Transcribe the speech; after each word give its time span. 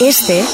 Este 0.00 0.44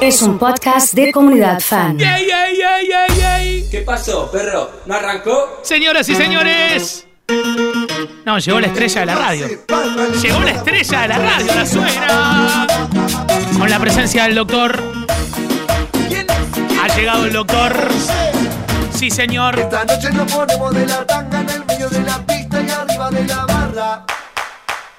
es 0.00 0.22
un 0.22 0.38
podcast 0.38 0.94
de 0.94 1.10
comunidad 1.10 1.58
fan. 1.58 1.98
¡Yay, 1.98 2.26
yay, 2.28 2.56
yay, 2.56 2.88
yay, 2.88 3.18
yay! 3.18 3.68
¿Qué 3.68 3.80
pasó, 3.80 4.30
perro? 4.30 4.70
¿No 4.86 4.94
arrancó? 4.94 5.60
Señoras 5.62 6.08
y 6.08 6.14
señores. 6.14 7.04
No, 8.24 8.38
llegó 8.38 8.60
la 8.60 8.68
estrella 8.68 9.00
de 9.00 9.06
la 9.06 9.14
radio. 9.16 9.48
Llegó 10.22 10.40
la 10.40 10.50
estrella 10.52 11.00
de 11.02 11.08
la 11.08 11.18
radio, 11.18 11.54
la 11.54 11.66
suena. 11.66 12.66
Con 13.58 13.68
la 13.68 13.78
presencia 13.80 14.22
del 14.24 14.36
doctor. 14.36 14.80
Ha 16.80 16.96
llegado 16.96 17.24
el 17.24 17.32
doctor. 17.32 17.88
Sí, 18.94 19.10
señor. 19.10 19.58
Esta 19.58 19.84
noche 19.84 20.12
nos 20.12 20.32
ponemos 20.32 20.74
de 20.74 20.86
la 20.86 21.04
tanga 21.04 21.40
en 21.40 21.50
el 21.50 21.64
medio 21.64 21.88
de 21.88 22.00
la 22.02 22.24
pista 22.24 22.62
y 22.62 22.70
arriba 22.70 23.10
de 23.10 23.24
la 23.24 23.46
barra. 23.46 24.06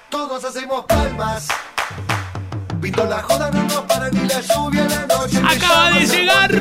Todos 0.10 0.44
hacemos 0.44 0.84
palmas. 0.86 1.48
Pito 2.86 3.04
la 3.06 3.24
joda, 3.24 3.50
no 3.50 3.64
nos 3.64 3.82
para 3.86 4.12
ni 4.12 4.28
la 4.28 4.42
lluvia 4.42 4.86
la 4.88 5.08
noche. 5.08 5.40
Acaba 5.44 5.90
de 5.90 6.06
llegar 6.06 6.52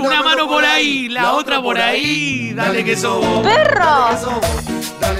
una 0.00 0.22
mano 0.22 0.46
por 0.46 0.64
ahí, 0.64 1.08
la 1.08 1.32
otra 1.32 1.60
por 1.60 1.76
ahí. 1.76 2.52
Dale 2.54 2.84
que 2.84 2.96
sos 2.96 3.26
vos. 3.26 3.40
¡Perro! 3.44 4.08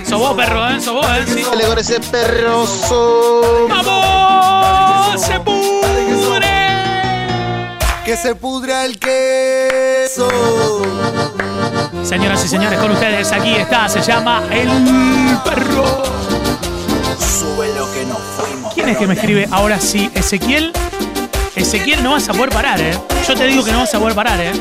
Sos 0.08 0.20
vos, 0.20 0.36
perro, 0.36 0.68
¿eh? 0.68 0.80
Sos 0.80 0.94
vos, 0.94 1.06
¿eh? 1.06 1.24
Sí. 1.26 1.42
Dale 1.42 1.66
con 1.66 1.78
ese 1.80 1.98
perroso. 1.98 3.66
¡Vamos! 3.68 5.20
¡Se 5.20 5.40
pudre! 5.40 6.46
Que 8.04 8.16
se 8.16 8.36
pudra 8.36 8.84
el 8.84 8.96
queso. 9.00 10.28
Señoras 12.04 12.44
y 12.44 12.48
señores, 12.48 12.78
con 12.78 12.92
ustedes 12.92 13.32
aquí 13.32 13.56
está, 13.56 13.88
se 13.88 14.02
llama 14.02 14.44
El 14.52 14.68
Perro. 15.42 16.04
Sube 17.18 17.74
lo 17.74 17.90
que 17.92 18.04
nos 18.06 18.18
fuimos. 18.36 18.74
¿Quién 18.74 18.88
es 18.88 18.96
que 18.96 19.06
me 19.06 19.14
escribe 19.14 19.48
ahora 19.50 19.80
sí? 19.80 20.10
¿Ezequiel? 20.14 20.72
Ezequiel, 21.56 22.02
no 22.02 22.12
vas 22.12 22.28
a 22.28 22.32
poder 22.32 22.50
parar, 22.50 22.80
¿eh? 22.80 22.98
Yo 23.26 23.34
te 23.34 23.46
digo 23.46 23.64
que 23.64 23.72
no 23.72 23.80
vas 23.80 23.94
a 23.94 23.98
poder 23.98 24.14
parar, 24.14 24.40
¿eh? 24.40 24.52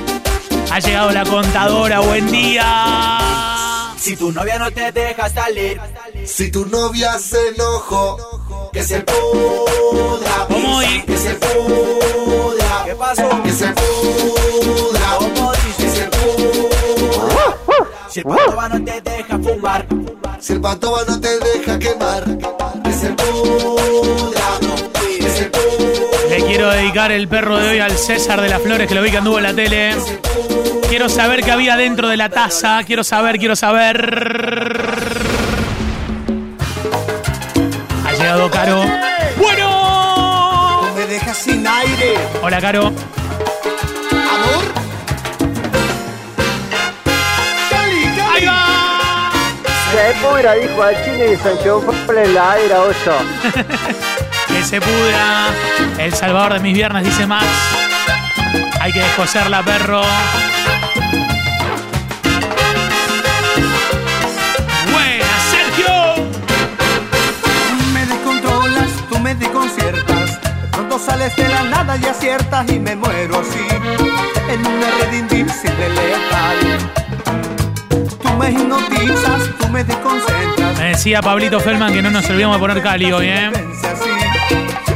Ha 0.72 0.80
llegado 0.80 1.12
la 1.12 1.24
contadora, 1.26 2.00
buen 2.00 2.30
día. 2.32 3.58
Si 3.98 4.16
tu 4.16 4.32
novia 4.32 4.58
no 4.58 4.72
te 4.72 4.92
deja 4.92 5.30
salir, 5.30 5.80
Si 6.26 6.52
tu 6.52 6.66
novia 6.66 7.18
se 7.20 7.50
enojó, 7.50 8.70
que 8.72 8.84
se 8.84 9.02
pudra. 9.02 10.46
¿Cómo 10.48 10.78
hoy? 10.78 11.04
Que 11.06 11.18
se 11.18 11.34
pudra. 11.36 12.84
¿qué 12.86 12.96
pasó? 12.96 13.44
Que 13.44 13.52
se 13.52 13.68
pudra. 13.68 15.18
¿Cómo 15.18 15.52
Que 15.52 15.84
dices? 15.84 15.94
se 15.94 16.06
pudra. 16.06 17.58
Si 18.10 18.20
el 18.22 18.26
no 18.26 18.86
te 18.86 19.02
deja 19.02 19.40
fumar, 19.40 19.86
Si 20.40 20.54
el 20.54 20.62
patoba 20.62 21.00
no 21.08 21.20
te 21.20 21.30
deja 21.40 21.80
quemar, 21.80 22.24
pudra. 22.24 22.74
Que 22.84 22.94
se 25.30 25.46
pudra. 25.46 26.30
Le 26.30 26.44
quiero 26.46 26.70
dedicar 26.70 27.12
el 27.12 27.28
perro 27.28 27.58
de 27.58 27.70
hoy 27.70 27.80
al 27.80 27.98
César 27.98 28.42
de 28.42 28.50
las 28.50 28.62
Flores, 28.62 28.88
que 28.88 28.96
lo 28.96 29.02
vi 29.02 29.12
que 29.12 29.18
anduvo 29.18 29.38
en 29.38 29.44
la 29.44 29.54
tele. 29.54 29.96
Quiero 30.90 31.10
saber 31.10 31.44
qué 31.44 31.52
había 31.52 31.76
dentro 31.76 32.08
de 32.08 32.18
la 32.18 32.30
taza. 32.30 32.84
Quiero 32.86 33.04
saber, 33.04 33.38
quiero 33.40 33.56
saber. 33.56 34.06
Ha 38.06 38.12
llegado 38.14 38.50
Caro. 38.52 38.84
¡Bueno! 39.38 40.82
Me 40.96 41.06
dejas 41.08 41.38
sin 41.38 41.66
aire. 41.68 42.14
Hola, 42.42 42.62
Caro. 42.62 42.94
Se 49.98 50.14
pudra, 50.22 50.54
dijo 50.54 50.84
al 50.84 50.96
chino 51.04 51.26
y 51.26 51.58
quedó 51.64 51.82
por 51.82 52.16
el 52.16 52.36
ladera, 52.36 52.82
oso. 52.84 53.18
Que 54.48 54.64
se 54.64 54.80
pudra. 54.80 55.48
El 55.98 56.14
salvador 56.14 56.54
de 56.54 56.60
mis 56.60 56.76
viernes, 56.76 57.04
dice 57.04 57.26
Max. 57.26 57.48
Hay 58.80 58.94
que 58.94 59.00
descoserla, 59.00 59.64
perro. 59.64 60.04
Buena, 64.92 65.40
Sergio. 65.50 66.30
Me 67.92 68.06
descontrolas, 68.06 68.92
tú 69.10 69.18
me 69.18 69.34
desconciertas. 69.34 70.42
De 70.62 70.68
pronto 70.74 71.00
sales 71.00 71.36
de 71.36 71.50
la 71.50 71.64
nada 71.64 71.98
y 71.98 72.06
aciertas 72.06 72.70
y 72.70 72.80
me 72.80 72.96
muero 72.96 73.40
así. 73.40 73.68
En 74.48 74.60
una 74.60 74.92
red 75.00 75.14
invisible 75.14 75.90
letal. 75.90 77.07
Me 78.40 78.52
hipnotizas, 78.52 79.50
tú 79.60 79.68
me 79.70 79.84
desconcentras. 79.84 80.78
Me 80.78 80.90
decía 80.90 81.22
Pablito 81.22 81.60
Feldman 81.60 81.94
que 81.94 82.02
no 82.02 82.12
nos 82.12 82.30
olvidamos 82.30 82.58
de 82.58 82.60
poner 82.60 82.84
Cali 82.84 83.12
hoy, 83.12 83.28
¿eh? 83.28 83.50
Vence 83.54 83.88
así, 83.88 84.10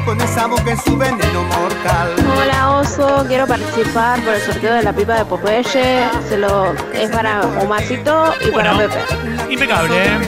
con 0.05 0.19
esa 0.21 0.45
boca 0.47 0.71
en 0.71 0.79
su 0.81 0.97
veneno 0.97 1.43
mortal. 1.43 2.13
Hola 2.37 2.71
Oso, 2.77 3.25
quiero 3.27 3.47
participar 3.47 4.19
por 4.21 4.33
el 4.35 4.41
sorteo 4.41 4.73
de 4.75 4.83
la 4.83 4.93
pipa 4.93 5.15
de 5.15 5.25
Popeye. 5.25 6.09
Se 6.29 6.37
lo, 6.37 6.73
es 6.93 7.09
para 7.09 7.41
Omarcito 7.41 8.33
y 8.45 8.51
para 8.51 8.73
Bueno, 8.73 8.89
Pepe. 8.93 9.53
impecable, 9.53 10.05
¿eh? 10.05 10.19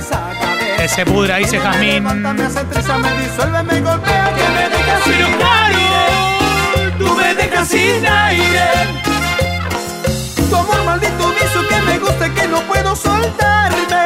Que 0.77 0.87
se 0.89 1.05
pudra, 1.05 1.37
dice 1.37 1.59
Jazmín. 1.59 2.03
Me 2.35 2.43
hace 2.43 2.63
treza, 2.65 2.97
me 2.97 3.11
disuelve, 3.21 3.63
me 3.63 3.81
golpea, 3.81 4.31
que 4.35 4.49
me 4.49 4.69
deja 4.69 5.01
sin 5.03 5.13
Pero 5.13 5.37
claro, 5.37 6.97
tú 6.97 7.15
me 7.15 7.35
dejas 7.35 7.67
sin 7.67 8.05
aire. 8.05 9.02
Tu 10.53 10.59
amor 10.59 10.83
maldito 10.85 11.29
vicio 11.29 11.67
que 11.67 11.81
me 11.81 11.97
gusta 11.97 12.29
que 12.31 12.47
no 12.47 12.61
puedo 12.61 12.95
soltarme. 12.95 14.05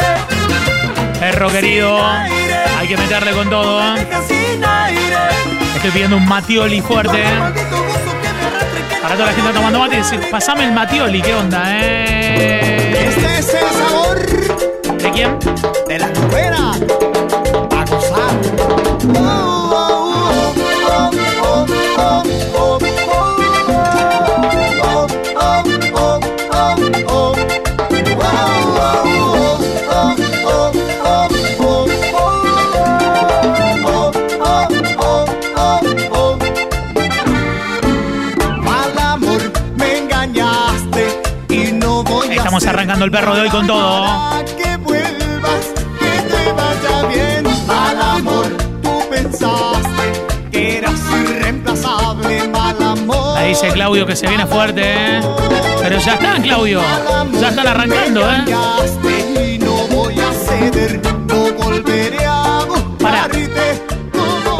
perro 1.20 1.50
querido, 1.50 2.00
hay 2.02 2.88
que 2.88 2.96
meterle 2.96 3.34
con 3.34 3.50
todo. 3.50 3.82
¿eh? 3.98 4.08
Estoy 5.76 5.92
pidiendo 5.92 6.16
un 6.16 6.26
Matioli 6.26 6.80
fuerte. 6.80 7.22
¿eh? 7.22 7.40
Para 9.02 9.16
toda 9.16 9.26
la 9.26 9.34
gente 9.34 9.52
tomando 9.52 9.80
mate, 9.80 10.02
pasame 10.32 10.64
el 10.64 10.72
Matioli, 10.72 11.22
¿qué 11.22 11.36
onda, 11.36 11.64
eh? 11.68 13.10
Este 13.10 13.40
es 13.40 13.54
el 13.54 13.70
sabor 13.70 14.98
¿De 15.00 15.12
quién? 15.12 15.38
de 15.90 16.00
la 16.00 16.08
novela. 16.08 16.72
El 43.02 43.12
perro 43.12 43.36
de 43.36 43.42
hoy 43.42 43.50
con 43.50 43.66
todo. 43.68 44.02
para 44.02 44.44
que 44.44 44.78
vuelvas, 44.78 45.68
que 46.00 46.22
te 46.22 46.52
vaya 46.52 47.08
bien. 47.08 47.44
Mal 47.66 48.02
amor, 48.02 48.48
tú 48.82 49.00
pensaste 49.10 50.24
que 50.52 50.78
eras 50.80 51.00
irreemplazable. 51.22 52.48
Mal 52.50 52.82
amor. 52.84 53.38
Ahí 53.38 53.50
dice 53.50 53.70
Claudio 53.70 54.06
que 54.06 54.16
se 54.16 54.28
viene 54.28 54.46
fuerte, 54.46 54.82
¿eh? 54.84 55.22
Pero 55.82 56.00
ya 56.00 56.14
están, 56.16 56.42
Claudio. 56.42 56.82
Ya 57.40 57.50
están 57.50 57.68
arrancando, 57.68 58.22
¿eh? 58.30 58.44
y 59.54 59.60
no 59.60 59.74
voy 59.88 60.16
a 60.20 60.34
ceder, 60.34 61.00
no 61.28 61.54
volveré 61.54 62.26
a 62.26 62.66
Pará. 63.00 63.30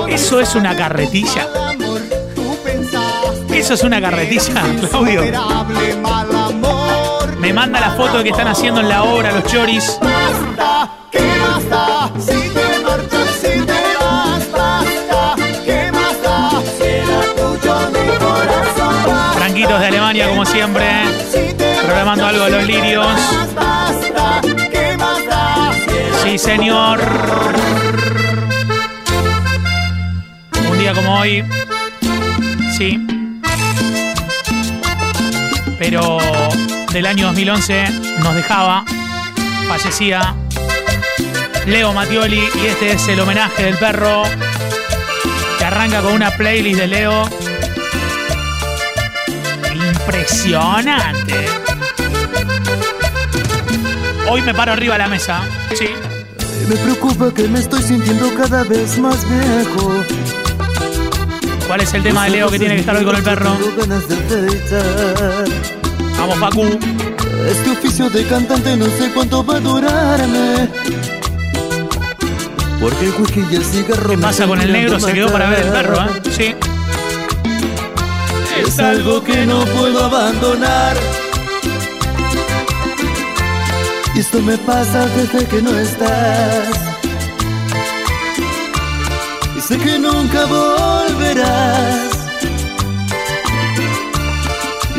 Eso 0.08 0.40
es 0.40 0.56
una 0.56 0.76
carretilla. 0.76 1.48
Eso 3.52 3.74
es 3.74 3.84
una 3.84 4.00
carretilla, 4.00 4.64
Claudio. 4.90 5.22
Me 7.48 7.54
manda 7.54 7.80
la 7.80 7.92
foto 7.92 8.18
de 8.18 8.26
que 8.26 8.32
están 8.32 8.50
haciendo 8.50 8.82
en 8.82 8.90
la 8.90 9.04
obra 9.04 9.32
los 9.32 9.46
choris. 9.46 9.98
Basta, 10.02 10.90
¿qué 11.10 11.22
más 11.40 11.70
da? 11.70 12.12
Si 12.20 12.50
te 12.50 12.80
marchas, 12.84 13.30
si 13.42 13.62
te 13.62 13.84
vas, 14.02 14.52
basta, 14.52 15.36
¿qué 15.64 15.90
más 15.94 16.22
da? 16.22 16.62
Será 16.78 17.22
tuyo 17.38 17.76
mi 17.92 18.18
corazón. 18.18 19.34
Franquitos 19.38 19.80
de 19.80 19.86
Alemania, 19.86 20.28
como 20.28 20.46
siempre. 20.46 20.86
Si 21.32 21.54
te 21.54 21.78
Programando 21.86 22.26
algo 22.26 22.44
de 22.44 22.52
los 22.52 22.64
lirios. 22.66 23.08
Sí, 26.24 26.38
señor. 26.38 27.00
Un 30.70 30.80
día 30.80 30.94
como 30.94 31.20
hoy. 31.22 31.46
Sí. 32.78 33.00
Pero 35.80 36.18
del 36.92 37.06
año 37.06 37.28
2011 37.28 37.86
nos 38.20 38.36
dejaba, 38.36 38.86
fallecía 39.68 40.36
Leo 41.66 41.94
Mattioli 41.94 42.42
y 42.62 42.66
este 42.66 42.94
es 42.94 43.08
el 43.08 43.20
homenaje 43.20 43.64
del 43.64 43.78
perro 43.78 44.24
que 45.58 45.66
arranca 45.66 46.02
con 46.02 46.14
una 46.14 46.32
playlist 46.32 46.80
de 46.80 46.88
Leo 46.88 47.30
impresionante. 49.74 51.46
Hoy 54.30 54.42
me 54.42 54.54
paro 54.54 54.74
arriba 54.74 54.96
de 54.96 55.00
la 55.00 55.08
mesa. 55.08 55.42
Sí. 55.78 55.90
Me 56.68 56.76
preocupa 56.76 57.34
que 57.34 57.48
me 57.48 57.60
estoy 57.60 57.82
sintiendo 57.82 58.34
cada 58.36 58.64
vez 58.64 58.98
más 58.98 59.26
viejo. 59.30 60.04
¿Cuál 61.68 61.82
es 61.82 61.94
el 61.94 62.04
tema 62.04 62.26
de 62.26 62.32
Leo 62.32 62.50
que 62.50 62.60
tiene 62.60 62.76
que 62.76 62.82
estar 62.82 62.96
hoy 62.96 63.06
con 63.06 63.16
el 63.16 63.24
perro? 63.24 63.58
Vamos, 66.18 66.38
Facu. 66.40 66.64
Este 67.48 67.70
oficio 67.70 68.10
de 68.10 68.26
cantante 68.26 68.76
no 68.76 68.86
sé 68.86 69.12
cuánto 69.14 69.46
va 69.46 69.56
a 69.56 69.60
durarme. 69.60 70.70
Porque 72.80 73.06
el 73.06 73.14
whisky 73.20 73.44
y 73.52 73.56
el 73.56 73.64
cigarro 73.64 74.10
¿Qué 74.10 74.18
pasa 74.18 74.48
con 74.48 74.62
el 74.62 74.72
negro? 74.72 75.00
Se 75.00 75.14
quedó 75.14 75.32
para 75.32 75.50
ver 75.50 75.60
el 75.60 75.72
perro. 75.72 75.98
¿eh? 75.98 76.22
Sí. 76.32 76.56
Es 78.60 78.80
algo 78.80 79.24
que 79.24 79.46
no 79.46 79.64
puedo 79.66 80.04
abandonar. 80.06 80.98
Y 84.16 84.20
esto 84.20 84.42
me 84.42 84.58
pasa 84.58 85.08
desde 85.08 85.46
que 85.46 85.62
no 85.62 85.78
estás. 85.78 86.70
Y 89.56 89.62
sé 89.62 89.78
que 89.78 90.00
nunca 90.00 90.46
volverás. 90.46 92.07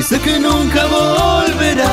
Sé 0.09 0.19
que 0.21 0.39
nunca 0.39 0.87
volverás. 0.87 1.89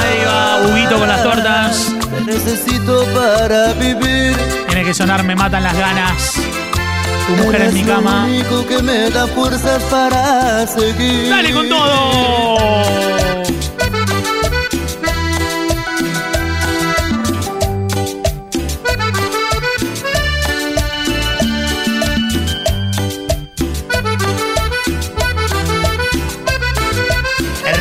Ahí 0.00 0.24
va, 0.26 0.66
Huguito 0.66 0.98
con 0.98 1.08
las 1.08 1.22
tortas. 1.22 1.94
Te 2.16 2.20
necesito 2.32 3.04
para 3.14 3.72
vivir. 3.74 4.34
Tiene 4.68 4.84
que 4.84 4.94
sonar 4.94 5.22
Me 5.22 5.34
matan 5.36 5.62
las 5.62 5.76
ganas. 5.76 6.34
Tu 7.26 7.32
mujer 7.34 7.56
en 7.56 7.60
Eres 7.62 7.74
mi 7.74 7.84
lo 7.84 7.94
cama. 7.94 8.24
único 8.24 8.66
que 8.66 8.82
me 8.82 9.10
da 9.10 9.26
fuerzas 9.26 9.82
para 9.84 10.66
seguir. 10.66 11.28
¡Dale 11.28 11.52
con 11.52 11.68
todo! 11.68 13.17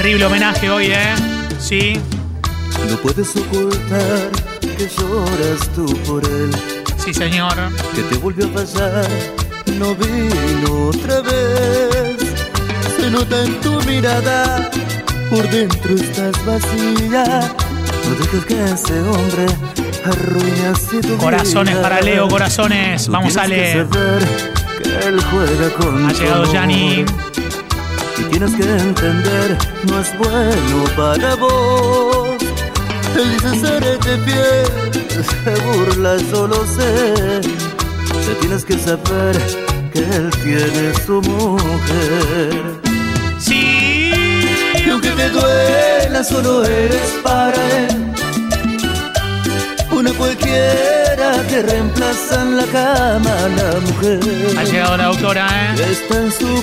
Terrible 0.07 0.25
homenaje 0.27 0.69
hoy, 0.69 0.85
¿eh? 0.85 1.15
Sí, 1.59 1.99
No 2.89 2.95
puedes 2.99 3.35
ocultar 3.35 4.29
que 4.61 4.87
lloras 4.97 5.67
tú 5.75 5.85
por 6.07 6.23
él, 6.23 6.49
sí, 6.95 7.13
señor. 7.13 7.53
que 7.93 8.03
te 8.03 8.15
volvió 8.15 8.45
a 8.45 8.53
pasar, 8.53 9.05
no 9.77 9.93
vino 9.95 10.87
otra 10.87 11.19
vez. 11.19 12.15
Se 12.95 13.11
nota 13.11 13.43
en 13.43 13.59
tu 13.59 13.81
mirada, 13.83 14.69
por 15.29 15.45
dentro 15.49 15.95
estás 15.95 16.45
vacía. 16.45 17.53
No 18.05 18.15
dejes 18.15 18.45
que 18.45 18.63
ese 18.63 19.01
hombre 19.01 19.45
arruine 20.05 20.67
así 20.67 21.01
tu 21.01 21.17
Corazones 21.17 21.73
vida. 21.73 21.81
para 21.83 22.01
Leo, 22.01 22.29
corazones. 22.29 23.07
Tú 23.07 23.11
Vamos, 23.11 23.33
que 23.33 23.39
Ale. 23.41 23.85
que 24.81 25.05
él 25.05 25.21
juega 25.29 25.69
con 25.77 26.05
Ha 26.09 26.13
llegado. 26.13 26.53
Yanni. 26.53 27.03
Tienes 28.37 28.55
que 28.55 28.69
entender, 28.69 29.57
no 29.89 29.99
es 29.99 30.15
bueno 30.15 30.83
para 30.95 31.33
vos. 31.37 32.37
Él 33.15 33.31
dice 33.31 33.59
serete 33.59 34.15
fiel, 34.25 35.25
se 35.43 35.55
burla, 35.65 36.19
solo 36.29 36.63
sé. 36.67 37.41
Te 37.41 38.35
tienes 38.39 38.63
que 38.63 38.77
saber 38.77 39.35
que 39.91 40.01
él 40.01 40.29
tiene 40.43 40.93
su 41.03 41.19
mujer. 41.19 42.79
Sí. 43.39 44.11
Y 44.85 44.89
aunque 44.91 45.09
te 45.09 45.29
duela, 45.31 46.23
solo 46.23 46.63
eres 46.63 47.19
para 47.23 47.55
él. 47.55 48.13
Una 49.89 50.13
cualquiera 50.13 51.06
que 51.47 51.61
reemplaza 51.63 52.41
en 52.41 52.57
la 52.57 52.65
cama 52.65 53.45
a 53.45 53.49
la 53.49 53.79
mujer. 53.79 54.19
Ha 54.57 54.63
llegado 54.63 54.97
la 54.97 55.05
doctora, 55.05 55.47
¿eh? 55.49 55.75
Está 55.91 56.15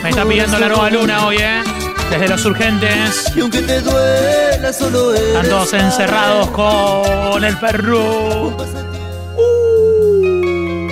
Me 0.02 0.10
está 0.10 0.24
pidiendo 0.24 0.58
la 0.58 0.68
nueva 0.68 0.90
luna 0.90 1.26
hoy, 1.26 1.36
¿eh? 1.38 1.62
Desde 2.10 2.28
los 2.28 2.44
urgentes. 2.44 3.32
Y 3.34 3.40
aunque 3.40 3.62
te 3.62 3.80
duela, 3.80 4.72
solo 4.72 5.14
Están 5.14 5.48
todos 5.48 5.72
encerrados 5.72 6.50
con 6.50 7.44
el 7.44 7.58
perro. 7.58 8.56
Uh. 9.36 10.88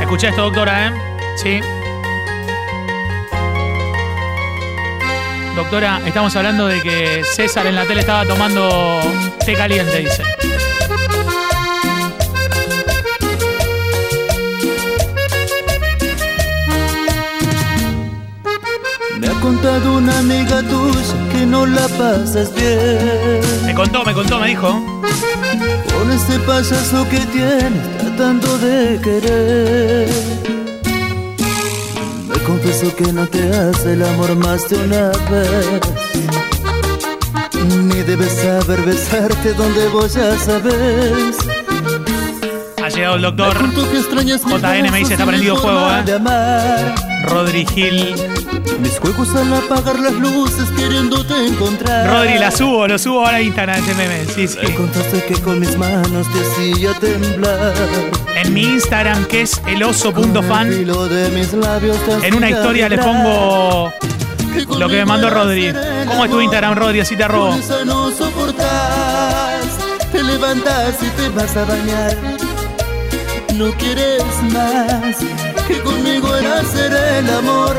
Escuché 0.00 0.28
esto, 0.28 0.42
doctora, 0.42 0.88
¿eh? 0.88 0.92
Sí. 1.36 1.60
Doctora, 5.54 6.00
estamos 6.06 6.34
hablando 6.34 6.66
de 6.66 6.80
que 6.80 7.22
César 7.24 7.66
en 7.66 7.76
la 7.76 7.84
tele 7.84 8.00
estaba 8.00 8.24
tomando 8.24 9.00
té 9.44 9.54
caliente, 9.54 9.98
dice. 9.98 10.53
Contado 19.44 19.98
una 19.98 20.18
amiga 20.20 20.62
tuya 20.62 21.28
que 21.30 21.44
no 21.44 21.66
la 21.66 21.86
pasas 21.98 22.50
bien 22.54 23.42
Me 23.66 23.74
contó, 23.74 24.02
me 24.02 24.14
contó, 24.14 24.38
me 24.38 24.48
dijo. 24.48 24.68
Con 25.92 26.10
ese 26.10 26.38
payaso 26.40 27.06
que 27.10 27.18
tienes 27.26 27.98
tratando 27.98 28.58
de 28.58 28.98
querer 29.02 30.08
Me 32.26 32.38
confesó 32.46 32.96
que 32.96 33.12
no 33.12 33.26
te 33.26 33.42
hace 33.54 33.92
el 33.92 34.02
amor 34.04 34.34
más 34.36 34.66
de 34.70 34.76
una 34.76 35.08
vez 35.30 35.80
Ni 37.84 38.02
debes 38.02 38.32
saber 38.32 38.80
besarte 38.80 39.52
donde 39.52 39.88
vos 39.88 40.14
ya 40.14 40.38
sabes 40.38 41.36
Ha 42.82 42.88
llegado 42.88 43.16
el 43.16 43.22
doctor. 43.22 43.54
JN 43.74 44.90
me 44.90 44.98
dice, 45.00 45.14
está 45.14 45.26
prendido 45.26 45.56
forma 45.56 46.02
¿eh? 46.06 46.94
Rodri 47.26 47.66
Gil. 47.66 48.33
Mis 48.80 48.98
juegos 48.98 49.34
al 49.34 49.52
apagar 49.54 49.98
las 49.98 50.12
luces 50.14 50.70
queriéndote 50.70 51.34
encontrar 51.46 52.08
Rodri, 52.08 52.38
la 52.38 52.50
subo, 52.50 52.88
lo 52.88 52.98
subo 52.98 53.24
ahora 53.24 53.36
a 53.36 53.42
Instagram 53.42 53.78
ese 53.82 53.94
meme. 53.94 54.24
Sí, 54.34 54.48
sí. 54.48 54.58
Me 54.62 54.74
contaste 54.74 55.24
que 55.24 55.34
con 55.40 55.60
mis 55.60 55.76
manos 55.76 56.26
te 56.32 56.40
hacía 56.40 56.92
temblar 56.94 57.74
En 58.36 58.52
mi 58.52 58.62
Instagram, 58.62 59.26
que 59.26 59.42
es 59.42 59.60
eloso.fan, 59.66 60.72
en 62.22 62.34
una 62.34 62.50
historia 62.50 62.88
le 62.88 62.98
pongo 62.98 63.92
lo 64.78 64.88
que 64.88 64.96
me 64.96 65.04
mandó 65.04 65.30
Rodri. 65.30 65.72
¿Cómo 66.06 66.24
es 66.24 66.30
tu. 66.30 66.40
Instagram, 66.40 66.74
Rodri? 66.76 67.00
Así 67.00 67.16
te 67.16 67.24
arrobo. 67.24 67.56
No 67.84 68.12
Te 70.12 70.22
levantas 70.22 70.96
y 71.02 71.08
te 71.20 71.28
vas 71.30 71.56
a 71.56 71.64
bañar 71.64 72.16
No 73.54 73.72
quieres 73.72 74.22
más 74.52 75.16
Que 75.66 75.80
conmigo 75.80 76.36
era 76.36 76.60
hacer 76.60 76.92
el 76.92 77.30
amor 77.30 77.74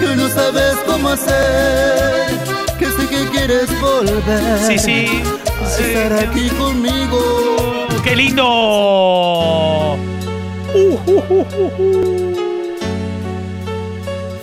Y 0.00 0.04
hoy 0.04 0.16
no 0.16 0.28
sabes 0.28 0.76
cómo 0.86 1.08
hacer 1.10 2.26
Que 2.78 2.86
sé 2.86 3.06
que 3.08 3.24
quieres 3.30 3.68
volver 3.80 4.58
Sí, 4.66 4.78
sí. 4.78 5.22
a 5.62 5.68
sí. 5.68 5.82
estar 5.84 6.12
aquí 6.28 6.48
conmigo 6.50 7.86
¡Qué 8.04 8.14
lindo! 8.14 9.96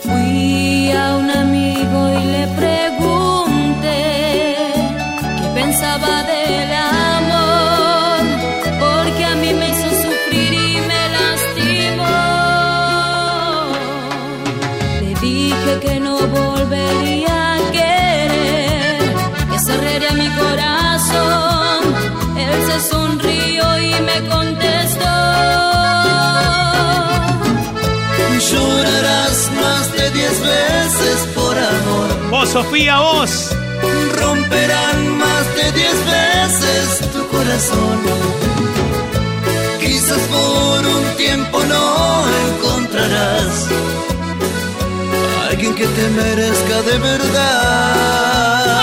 Fui 0.01 0.91
a 0.91 1.15
un 1.17 1.29
amigo 1.29 1.99
y 2.19 2.25
le 2.35 2.47
pregunté 2.59 3.99
qué 5.39 5.47
pensaba 5.61 6.23
del 6.23 6.73
amor, 6.73 7.02
diez 30.13 30.39
veces 30.39 31.27
por 31.35 31.57
amor. 31.57 32.29
Vos, 32.29 32.49
Sofía, 32.49 32.99
vos. 32.99 33.49
Romperán 34.19 35.17
más 35.17 35.55
de 35.55 35.71
diez 35.71 36.05
veces 36.05 37.11
tu 37.11 37.27
corazón. 37.27 37.99
Quizás 39.79 40.19
por 40.19 40.85
un 40.87 41.17
tiempo 41.17 41.59
no 41.65 42.25
encontrarás 42.47 43.67
Alguien 45.49 45.75
que 45.75 45.85
te 45.85 46.09
merezca 46.09 46.81
de 46.81 46.97
verdad. 46.97 48.81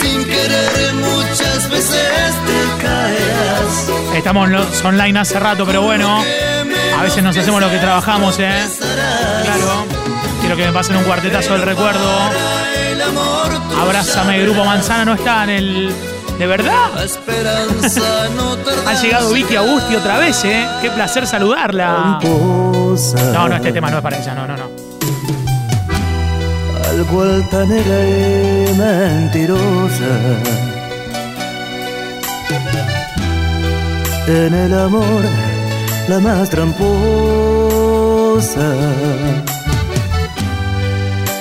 Sin 0.00 0.24
querer 0.24 0.94
muchas 0.94 1.70
veces 1.70 2.34
te 2.46 2.82
caerás. 2.82 4.16
Estamos 4.16 4.84
online 4.84 5.20
hace 5.20 5.38
rato, 5.38 5.64
pero 5.64 5.82
bueno. 5.82 6.22
A 7.02 7.04
veces 7.04 7.24
nos 7.24 7.36
hacemos 7.36 7.60
lo 7.60 7.68
que 7.68 7.78
trabajamos, 7.78 8.38
¿eh? 8.38 8.64
Claro. 8.78 9.86
Quiero 10.40 10.54
que 10.54 10.66
me 10.66 10.72
pasen 10.72 10.94
un 10.94 11.02
cuartetazo 11.02 11.54
del 11.54 11.62
recuerdo. 11.62 12.08
Abrázame, 13.76 14.40
Grupo 14.44 14.64
Manzana 14.64 15.04
no 15.06 15.14
está 15.14 15.42
en 15.42 15.50
el. 15.50 15.92
¿De 16.38 16.46
verdad? 16.46 16.90
Ha 18.86 18.94
llegado 19.02 19.32
Vicky 19.32 19.56
Augusti 19.56 19.96
otra 19.96 20.18
vez, 20.18 20.44
¿eh? 20.44 20.64
Qué 20.80 20.90
placer 20.90 21.26
saludarla. 21.26 22.20
No, 22.22 23.48
no, 23.48 23.56
este 23.56 23.72
tema 23.72 23.90
no 23.90 23.96
es 23.96 24.02
para 24.04 24.18
ella, 24.18 24.34
no, 24.36 24.46
no, 24.46 24.56
no. 24.56 24.70
Algo 26.88 27.22
altanera 27.22 28.04
y 28.04 28.74
mentirosa. 28.78 30.04
En 34.28 34.54
el 34.54 34.78
amor, 34.78 35.24
la 36.08 36.18
más 36.20 36.50
tramposa. 36.50 36.82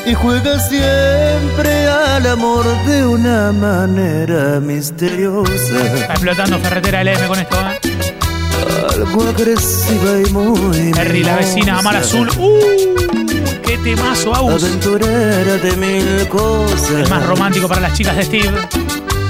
Y 0.06 0.13
juega 0.13 0.60
siempre 0.60 1.88
al 1.88 2.25
amor 2.27 2.65
de 2.86 3.06
una 3.06 3.51
manera 3.51 4.60
misteriosa. 4.60 5.51
Está 5.96 6.13
explotando 6.13 6.60
ferretera 6.60 7.03
LM 7.03 7.27
con 7.27 7.39
esto, 7.39 7.56
¿eh? 7.56 7.80
Algo 8.94 9.24
agresiva 9.24 10.20
y 10.27 10.32
muy. 10.32 10.91
Harry, 10.98 11.24
la 11.24 11.36
vecina, 11.38 11.80
Amar. 11.80 11.98
Azul. 11.98 12.30
¡Uh! 12.38 12.60
¡Qué 13.63 13.77
temazo, 13.77 14.36
Agus! 14.36 14.63
Aventurera 14.63 15.58
de 15.58 15.75
mil 15.77 16.27
cosas. 16.27 16.91
El 16.91 17.10
más 17.10 17.25
romántico 17.25 17.68
para 17.68 17.82
las 17.82 17.94
chicas 17.94 18.18
de 18.18 18.24
Steve. 18.24 18.51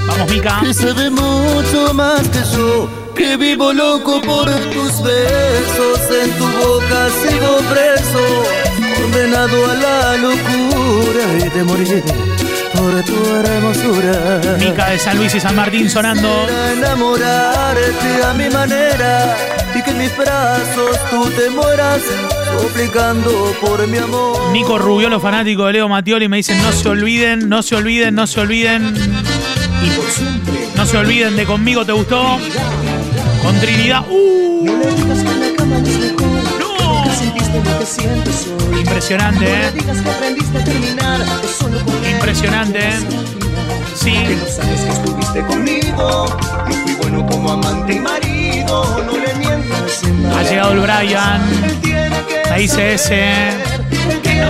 Vamos. 0.06 0.30
Que 0.62 0.74
sabe 0.74 1.10
mucho 1.10 1.94
más 1.94 2.28
que 2.28 2.40
yo. 2.56 3.01
Que 3.22 3.36
vivo 3.36 3.72
loco 3.72 4.20
por 4.20 4.50
tus 4.50 5.00
besos. 5.00 6.00
En 6.24 6.30
tu 6.32 6.44
boca 6.44 7.08
sigo 7.22 7.58
preso. 7.70 8.24
Condenado 9.00 9.70
a 9.70 9.74
la 9.74 10.16
locura 10.16 11.24
y 11.38 11.48
de 11.48 11.62
morir 11.62 12.02
por 12.74 13.02
tu 13.04 13.36
hermosura. 13.36 14.58
Mica 14.58 14.90
de 14.90 14.98
San 14.98 15.18
Luis 15.18 15.32
y 15.36 15.40
San 15.40 15.54
Martín 15.54 15.88
sonando. 15.88 16.48
Enamorarte 16.76 18.24
a 18.28 18.34
mi 18.34 18.50
manera 18.50 19.36
y 19.72 19.82
que 19.82 19.90
en 19.90 19.98
mis 19.98 20.16
brazos 20.16 20.98
tú 21.08 21.30
te 21.30 21.48
mueras 21.50 22.02
suplicando 22.58 23.54
por 23.60 23.86
mi 23.86 23.98
amor. 23.98 24.50
Nico 24.50 24.78
Rubiolo, 24.78 25.20
fanático 25.20 25.66
de 25.66 25.74
Leo 25.74 25.88
Mattioli, 25.88 26.28
me 26.28 26.38
dicen 26.38 26.60
no 26.60 26.72
se 26.72 26.88
olviden, 26.88 27.48
no 27.48 27.62
se 27.62 27.76
olviden, 27.76 28.16
no 28.16 28.26
se 28.26 28.40
olviden. 28.40 28.94
No 30.74 30.86
se 30.86 30.96
olviden 30.96 31.36
de 31.36 31.46
Conmigo 31.46 31.86
Te 31.86 31.92
Gustó. 31.92 32.40
Con 33.42 33.58
Trinidad. 33.58 34.04
¡Uh! 34.08 34.64
No 34.64 34.76
le 34.78 34.86
digas 34.94 35.18
que 35.22 35.30
en 35.30 35.40
la 35.40 35.52
cama 35.56 35.78
es 35.78 35.98
mejor. 35.98 36.42
¡No! 36.60 36.94
Nunca 36.94 37.14
sentiste 37.16 37.60
lo 37.64 37.78
que 37.78 37.86
sientes 37.86 38.46
hoy. 38.46 38.78
Impresionante, 38.78 39.44
¿eh? 39.46 39.72
que 39.72 39.78
Impresionante, 42.10 42.78
que 42.78 42.88
¿eh? 42.88 43.00
Sí. 43.96 44.12
Que 44.12 44.36
no 44.36 44.46
sabes 44.46 44.80
que 44.80 44.90
estuviste 44.90 45.40
conmigo. 45.42 46.26
Yo 46.68 46.74
fui 46.84 46.94
bueno 46.94 47.26
como 47.26 47.52
amante 47.52 47.94
y 47.94 47.98
marido. 47.98 49.02
No 49.06 49.18
le 49.18 49.34
mientas 49.34 50.02
en 50.04 50.26
Ha 50.26 50.42
llegado 50.44 50.72
el 50.72 50.80
Brian. 50.80 51.42
Que 51.82 52.02
ese. 52.94 53.48
Él 53.48 53.54
tiene 54.22 54.22
que 54.22 54.44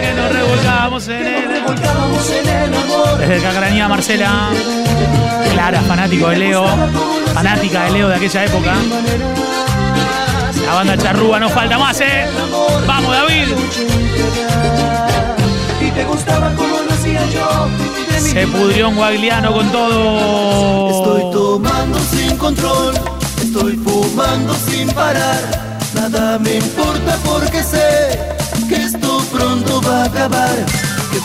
que 0.00 0.12
nos 0.14 0.32
revolcamos 0.32 1.08
en 1.08 1.26
en 2.30 2.48
el. 2.48 2.70
Desde 3.18 3.40
Cacarañá, 3.40 3.88
Marcela. 3.88 4.50
Clara, 5.52 5.80
fanático 5.82 6.28
de 6.28 6.36
Leo. 6.36 6.66
Fanática 7.34 7.84
de 7.84 7.90
Leo 7.90 8.08
de 8.08 8.14
aquella 8.16 8.44
época. 8.44 8.74
La 10.66 10.74
banda 10.74 10.96
charrúa 10.96 11.40
no 11.40 11.48
falta 11.48 11.78
más, 11.78 12.00
¿eh? 12.00 12.26
Vamos, 12.86 13.12
David. 13.12 13.48
Se 18.18 18.46
pudrió 18.46 18.88
un 18.90 18.96
guagliano 18.96 19.52
con 19.52 19.68
todo. 19.72 20.90
Estoy 20.90 21.32
tomando 21.32 21.98
sin 21.98 22.36
control, 22.36 22.94
estoy 23.42 23.76
fumando 23.76 24.54
sin 24.54 24.88
parar. 24.90 25.78
Nada 25.94 26.38
me 26.38 26.54
importa 26.56 27.16
porque 27.24 27.62
sé 27.62 28.18
que 28.68 28.76
esto 28.76 29.20
pronto 29.32 29.80
va 29.82 30.02
a 30.02 30.04
acabar. 30.04 30.54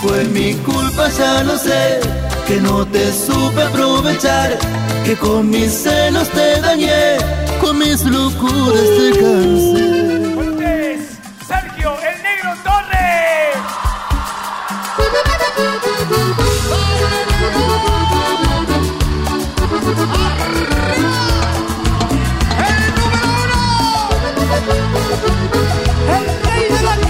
Fue 0.01 0.23
mi 0.25 0.53
culpa, 0.55 1.09
ya 1.09 1.43
lo 1.43 1.57
sé. 1.57 1.99
Que 2.47 2.59
no 2.61 2.85
te 2.85 3.11
supe 3.11 3.63
aprovechar. 3.63 4.57
Que 5.03 5.15
con 5.15 5.49
mis 5.49 5.71
celos 5.71 6.29
te 6.29 6.61
dañé. 6.61 7.17
Con 7.59 7.79
mis 7.79 8.03
locuras 8.03 8.89
te 8.97 9.11
cansé. 9.19 10.05
Sergio, 11.47 11.97
el 12.09 12.23
negro 12.23 12.53
Torres. 12.63 13.57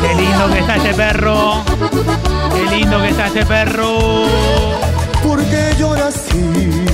Qué 0.01 0.13
lindo 0.15 0.53
que 0.53 0.59
está 0.59 0.75
este 0.77 0.93
perro. 0.93 1.74
Qué 2.53 2.75
lindo 2.75 3.01
que 3.01 3.09
está 3.09 3.27
este 3.27 3.45
perro. 3.45 4.25
¿Por 5.23 5.43
qué 5.45 5.75
lloras 5.77 6.15
así? 6.15 6.85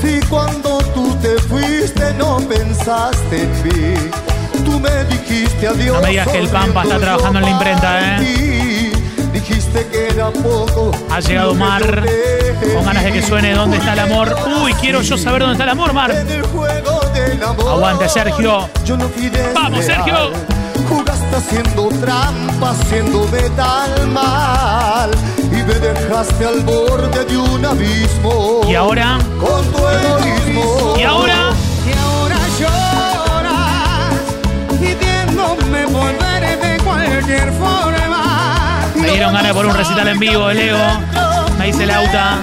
Si 0.00 0.20
cuando 0.28 0.78
tú 0.94 1.14
te 1.20 1.38
fuiste 1.42 2.14
no 2.14 2.38
pensaste 2.38 3.42
en 3.42 3.62
mí. 3.62 4.10
Tú 4.64 4.80
me 4.80 5.04
dijiste 5.04 5.68
adiós. 5.68 5.96
No 5.96 6.02
me 6.02 6.08
digas 6.10 6.28
que 6.28 6.38
el 6.38 6.48
Pampa 6.48 6.82
está 6.82 6.98
trabajando 6.98 7.38
en 7.38 7.44
la 7.44 7.50
imprenta, 7.50 8.16
¿eh? 8.16 8.92
Dijiste 9.32 9.86
que 9.88 10.08
era 10.08 10.30
poco. 10.30 10.92
Ha 11.10 11.20
llegado 11.20 11.54
Mar 11.54 12.04
con 12.74 12.84
ganas 12.84 13.04
de 13.04 13.12
que 13.12 13.22
suene 13.22 13.52
¿Dónde 13.52 13.76
está 13.76 13.92
el 13.92 13.98
amor? 14.00 14.34
Uy, 14.62 14.72
quiero 14.74 15.02
yo 15.02 15.18
saber 15.18 15.42
dónde 15.42 15.54
está 15.54 15.64
el 15.64 15.70
amor, 15.70 15.92
Mar. 15.92 16.14
Aguante, 17.68 18.08
Sergio. 18.08 18.68
Yo 18.84 18.96
Vamos. 19.54 19.84
Sergio. 19.84 20.63
Jugaste 20.88 21.36
haciendo 21.36 21.88
trampa, 22.00 22.70
haciéndome 22.70 23.42
tan 23.56 24.12
mal. 24.12 25.10
Y 25.50 25.56
me 25.62 25.74
dejaste 25.74 26.44
al 26.46 26.60
borde 26.62 27.24
de 27.24 27.36
un 27.36 27.64
abismo. 27.64 28.60
Y 28.68 28.74
ahora, 28.74 29.18
Con 29.40 29.64
tu 29.72 29.78
egoísmo. 29.88 30.94
y 30.98 31.02
ahora, 31.02 31.52
Y 31.86 31.92
ahora 31.98 32.36
lloras, 32.60 34.14
pidiéndome 34.80 35.86
volver 35.86 36.60
de 36.60 36.82
cualquier 36.84 37.52
forma. 37.52 38.80
me 38.96 39.10
dieron 39.10 39.32
ganas 39.32 39.48
de 39.48 39.54
poner 39.54 39.70
un 39.72 39.76
recital 39.76 40.08
en 40.08 40.18
vivo 40.18 40.48
de 40.48 40.54
Leo. 40.54 40.78
Me 41.58 41.66
dice 41.66 41.86
Lauta. 41.86 42.38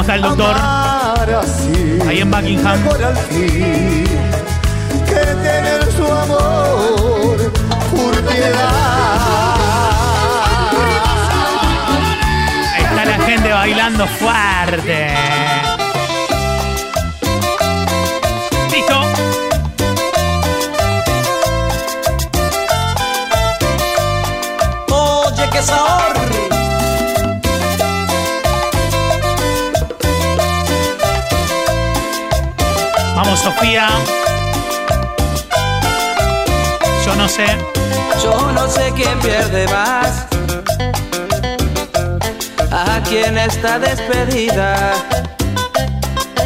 ¿Cómo 0.00 0.02
está 0.02 0.14
el 0.14 0.22
doctor? 0.22 0.56
Así, 1.36 1.98
Ahí 2.08 2.20
en 2.20 2.30
Buckingham. 2.30 2.88
al 2.88 3.16
fin 3.16 4.04
que 5.06 5.14
tener 5.14 5.92
su 5.92 6.04
amor. 6.06 7.52
Está 12.78 13.04
la 13.04 13.18
gente 13.24 13.52
bailando 13.52 14.06
fuerte. 14.06 15.14
Sofía. 33.60 33.88
Yo 37.04 37.14
no 37.14 37.28
sé. 37.28 37.44
Yo 38.22 38.52
no 38.52 38.66
sé 38.68 38.90
quién 38.96 39.18
pierde 39.18 39.66
más. 39.68 40.26
A 42.72 43.02
quién 43.06 43.36
está 43.36 43.78
despedida. 43.78 44.94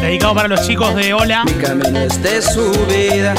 Dedicado 0.01 0.35
para 0.35 0.49
los 0.49 0.67
chicos 0.67 0.93
de 0.95 1.13
Hola. 1.13 1.45
Mi 1.45 1.53
camino 1.53 1.99
es 1.99 2.21
de 2.21 2.41
su 2.41 2.69
vida. 2.87 3.33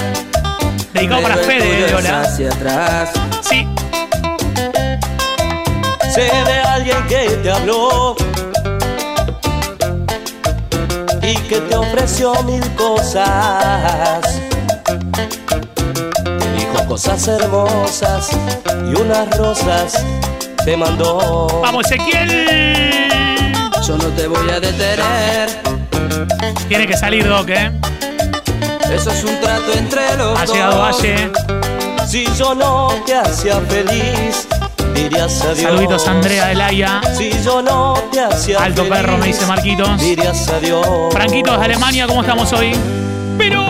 Dedicado 0.95 1.23
para 1.23 1.37
Fede 1.37 1.67
de 1.67 1.87
es 1.87 1.93
Hola. 1.93 2.21
Hacia 2.23 2.49
atrás. 2.49 3.11
Sí. 3.43 3.69
Sé 6.15 6.23
de 6.23 6.61
alguien 6.61 7.07
que 7.09 7.29
te 7.43 7.51
habló 7.51 8.17
y 11.27 11.35
que 11.49 11.61
te 11.61 11.75
ofreció 11.77 12.33
mil 12.45 12.63
cosas. 12.75 14.21
Te 16.25 16.53
dijo 16.57 16.87
cosas 16.89 17.27
hermosas 17.29 18.31
y 18.91 19.01
unas 19.01 19.37
rosas 19.37 20.05
te 20.65 20.77
mandó. 20.77 21.49
Vamos, 21.63 21.85
Ezequiel. 21.87 22.31
Yo 23.87 23.97
no 23.97 24.05
te 24.17 24.27
voy 24.27 24.51
a 24.51 24.59
detener, 24.61 25.49
Tiene 26.69 26.87
que 26.87 26.97
salir, 26.97 27.29
Doc, 27.29 27.49
¿eh? 27.51 27.71
Eso 28.93 29.11
es 29.11 29.25
un 29.25 29.41
trato 29.41 29.73
entre 29.75 30.17
los 30.17 30.39
Ha 30.39 30.45
dos. 30.45 30.53
llegado 30.55 30.79
Valle. 30.81 31.31
Si 32.07 32.27
yo 32.37 32.55
no 32.55 32.89
te 33.05 33.15
hacía 33.17 33.61
feliz, 33.63 34.46
dirías 34.97 35.41
adiós. 35.43 35.61
Saluditos 35.61 36.09
a 36.09 36.11
Andrea 36.11 36.47
del 36.47 36.61
Aya. 36.61 37.01
Si 37.17 37.31
yo 37.43 37.63
no 37.63 37.95
te 38.11 38.21
hacía 38.21 38.63
Alto 38.63 38.83
feliz, 38.85 38.97
perro, 38.97 39.19
me 39.19 39.27
dice 39.27 39.47
Marquitos. 39.47 39.99
Dirías 40.01 40.49
adiós. 40.49 40.87
Franquitos 41.13 41.59
de 41.59 41.65
Alemania, 41.65 42.07
¿cómo 42.07 42.23
estamos 42.23 42.53
hoy? 42.53 42.73
Pero. 43.39 43.65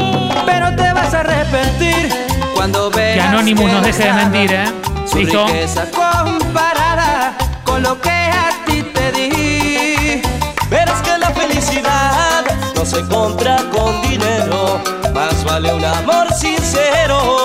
Pero 0.47 0.75
te 0.77 0.93
vas 0.93 1.13
a 1.13 1.21
arrepentir 1.21 2.09
cuando 2.55 2.91
veas 2.91 3.15
Que 3.15 3.21
Anonymous 3.21 3.71
nos 3.73 3.83
deje 3.83 4.05
de 4.05 4.13
mentir, 4.13 4.53
¿eh? 4.53 4.65
su 5.11 5.19
¿Listo? 5.19 5.47
riqueza 5.47 5.85
comparada 5.91 7.37
con 7.65 7.83
lo 7.83 8.01
que 8.01 8.11
a 8.11 8.51
ti 8.65 8.83
te 8.83 9.13
di. 9.13 10.23
Verás 10.71 11.01
que 11.03 11.19
la 11.19 11.31
felicidad 11.31 12.45
no 12.75 12.85
se 12.85 13.05
compra 13.07 13.57
con 13.73 14.01
dinero, 14.03 14.81
más 15.13 15.45
vale 15.45 15.73
un 15.73 15.85
amor 15.85 16.33
sincero 16.35 17.36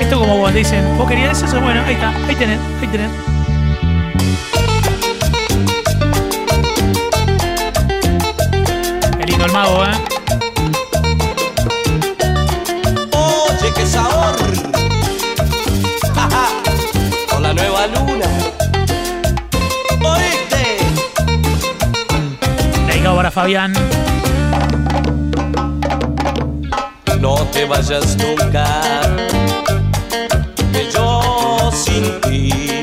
Esto 0.00 0.18
como 0.18 0.38
vos 0.38 0.54
dicen, 0.54 0.96
vos 0.96 1.06
querías 1.08 1.42
eso, 1.42 1.60
bueno, 1.60 1.82
ahí 1.86 1.94
está, 1.94 2.08
ahí 2.26 2.34
tenés, 2.34 2.58
ahí 2.80 2.88
tenés. 2.88 3.10
Qué 9.18 9.26
lindo 9.26 9.44
el 9.44 9.52
mago, 9.52 9.84
¿eh? 9.84 10.15
Fabián. 23.36 23.74
No 27.20 27.34
te 27.52 27.66
vayas 27.66 28.16
nunca. 28.16 28.64
Que 30.72 30.90
yo 30.90 31.70
sin 31.70 32.18
ti 32.22 32.82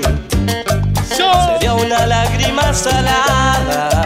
sería 1.10 1.74
una 1.74 2.06
lágrima 2.06 2.72
salada. 2.72 4.06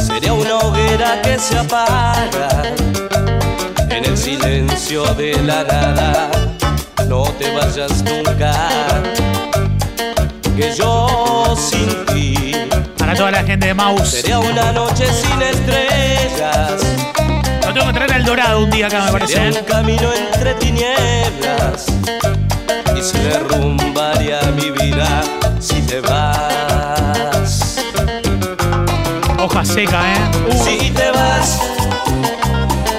Sería 0.00 0.32
una 0.32 0.56
hoguera 0.60 1.20
que 1.20 1.38
se 1.38 1.58
apaga 1.58 2.48
en 3.90 4.06
el 4.06 4.16
silencio 4.16 5.04
de 5.12 5.42
la 5.42 5.62
nada. 5.62 6.30
No 7.06 7.24
te 7.38 7.54
vayas 7.54 8.02
nunca. 8.02 8.54
Que 10.56 10.74
yo 10.74 11.54
sin 11.54 12.06
ti 12.06 12.59
Para 13.10 13.18
toda 13.18 13.30
la 13.32 13.42
gente 13.42 13.66
de 13.66 13.74
Maus. 13.74 14.08
sería 14.08 14.38
una 14.38 14.70
noche 14.70 15.04
sin 15.12 15.42
estrellas. 15.42 16.80
Lo 17.66 17.74
tengo 17.74 17.86
que 17.88 17.92
traer 17.92 18.12
al 18.12 18.24
dorado 18.24 18.62
un 18.62 18.70
día 18.70 18.86
acá, 18.86 19.02
me 19.06 19.10
parece. 19.10 19.32
Sería 19.32 19.48
¿eh? 19.50 19.58
un 19.58 19.66
camino 19.66 20.12
entre 20.14 20.54
tinieblas 20.54 21.86
y 22.96 23.02
se 23.02 23.18
derrumbaría 23.18 24.40
mi 24.54 24.70
vida 24.70 25.22
si 25.58 25.82
te 25.82 26.00
vas. 26.02 27.84
Hoja 29.40 29.64
seca, 29.64 30.14
¿eh? 30.14 30.52
Si 30.62 30.90
te 30.90 31.10
vas, 31.10 31.58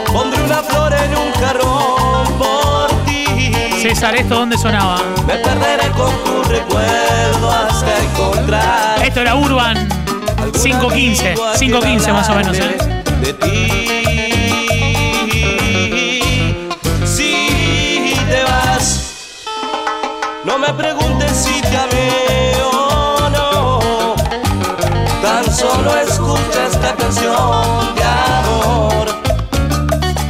pondré 0.08 0.43
una 0.43 0.62
flor 0.62 0.93
en 0.93 1.15
un 1.15 1.32
jarrón 1.36 2.38
por 2.38 2.89
ti. 3.06 3.54
César, 3.82 4.13
¿esto 4.15 4.36
dónde 4.36 4.58
sonaba? 4.58 5.02
Me 5.26 5.36
perderé 5.36 5.89
con 5.91 6.12
tu 6.26 6.43
recuerdo 6.50 7.50
hasta 7.50 7.97
encontrar. 7.97 9.02
Esto 9.06 9.21
era 9.21 9.36
Urban. 9.36 10.01
5.15, 10.62 11.36
5.15 11.58 12.13
más 12.13 12.30
o 12.30 12.36
menos, 12.36 12.56
¿eh? 12.56 12.78
De 13.21 13.34
ti. 13.34 13.67
Si 17.04 18.13
te 18.30 18.43
vas, 18.43 19.47
no 20.45 20.60
me 20.60 20.71
preguntes 20.74 21.32
si 21.32 21.62
te 21.62 21.78
amé 21.78 22.54
o 22.71 23.30
no. 23.32 23.80
Tan 25.24 25.52
solo 25.52 25.97
escucha 25.97 26.67
esta 26.67 26.93
canción 26.95 27.95
de 27.95 28.04
amor 28.04 29.08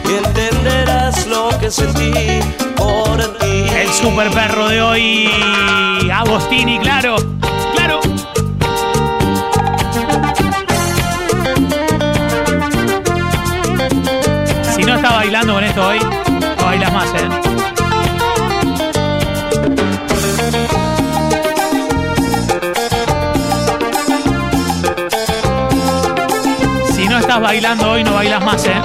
y 0.05 0.13
entenderás 0.13 1.27
lo 1.27 1.49
que 1.59 1.69
sentí 1.69 2.39
por 2.77 3.37
ti. 3.39 3.65
El 3.75 3.89
super 3.89 4.31
perro 4.31 4.69
de 4.69 4.81
hoy, 4.81 5.29
Agostini, 6.09 6.79
claro, 6.79 7.17
estás 15.11 15.25
bailando 15.25 15.53
con 15.53 15.63
esto 15.63 15.87
hoy, 15.87 15.99
no 15.99 16.65
bailas 16.65 16.93
más, 16.93 17.13
¿eh? 17.13 17.29
Si 26.93 27.07
no 27.07 27.17
estás 27.17 27.41
bailando 27.41 27.91
hoy, 27.91 28.03
no 28.03 28.13
bailas 28.13 28.45
más, 28.45 28.65
¿eh? 28.65 28.81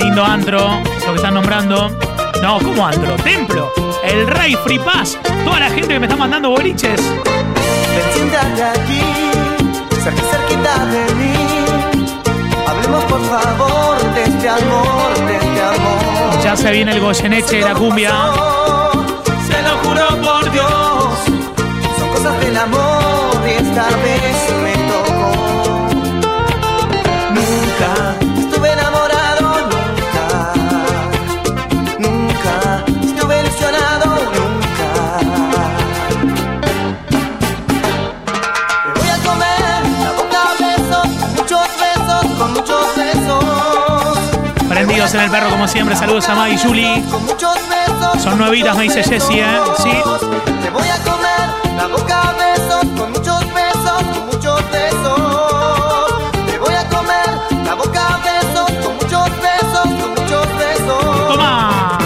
Lindo 0.00 0.24
antro, 0.24 0.80
lo 1.06 1.10
que 1.10 1.16
están 1.16 1.34
nombrando. 1.34 1.90
No, 2.42 2.58
¿cómo 2.60 2.86
antro? 2.86 3.16
Templo. 3.16 3.70
El 4.02 4.26
Rey 4.26 4.56
Free 4.64 4.78
Pass. 4.78 5.18
Toda 5.44 5.60
la 5.60 5.68
gente 5.68 5.88
que 5.88 6.00
me 6.00 6.06
está 6.06 6.16
mandando 6.16 6.50
boliches. 6.50 7.00
Hablemos 12.84 13.04
por 13.04 13.24
favor 13.24 14.14
de 14.14 14.22
este 14.24 14.46
amor, 14.46 15.26
de 15.26 15.36
este 15.36 15.62
amor. 15.62 16.42
Ya 16.42 16.54
se 16.54 16.70
viene 16.70 16.92
el 16.92 17.00
Goyeneche 17.00 17.56
de 17.56 17.62
la 17.62 17.72
cumbia. 17.72 18.10
Se 19.46 19.62
lo 19.62 19.70
juro 19.82 20.06
por 20.22 20.50
Dios, 20.52 20.68
son 21.98 22.08
cosas 22.10 22.40
del 22.40 22.54
amor 22.54 23.40
y 23.46 23.50
esta 23.52 23.86
vez 24.04 24.52
me 24.62 24.74
tocó. 24.90 25.32
Nunca 27.32 28.16
en 45.12 45.20
el 45.20 45.30
perro 45.30 45.50
como 45.50 45.68
siempre. 45.68 45.94
Saludos 45.96 46.26
a 46.30 46.34
Maggie 46.34 46.54
y 46.54 46.58
Julie. 46.58 47.04
Son 48.22 48.38
nuevitas, 48.38 48.74
me 48.76 48.84
dice 48.84 49.02
Jessie, 49.02 49.40
¿eh? 49.40 49.60
Sí. 49.76 49.90
Te 50.62 50.70
voy 50.70 50.88
a 50.88 50.96
comer 51.04 51.76
la 51.76 51.86
boca 51.88 52.22
a 52.22 52.32
besos, 52.32 52.86
con 52.96 53.10
muchos 53.12 53.40
besos, 53.52 54.02
con 54.02 54.26
muchos 54.26 54.70
besos. 54.70 56.46
Te 56.46 56.58
voy 56.58 56.74
a 56.74 56.88
comer 56.88 57.26
la 57.66 57.74
boca 57.74 58.14
a 58.14 58.18
besos, 58.18 58.72
con 58.82 58.94
muchos 58.94 59.28
besos, 59.42 59.84
con 60.00 60.10
muchos 60.10 60.46
besos. 60.56 61.28
¡Toma! 61.28 61.98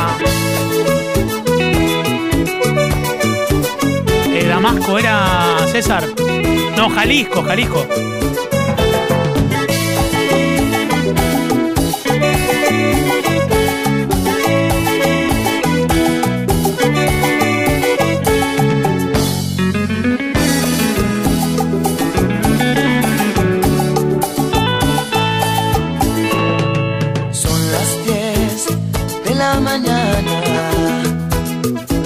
Eh, 4.26 4.46
Damasco 4.48 4.98
era 4.98 5.58
César. 5.70 6.04
No, 6.76 6.90
Jalisco, 6.90 7.44
Jalisco. 7.44 7.86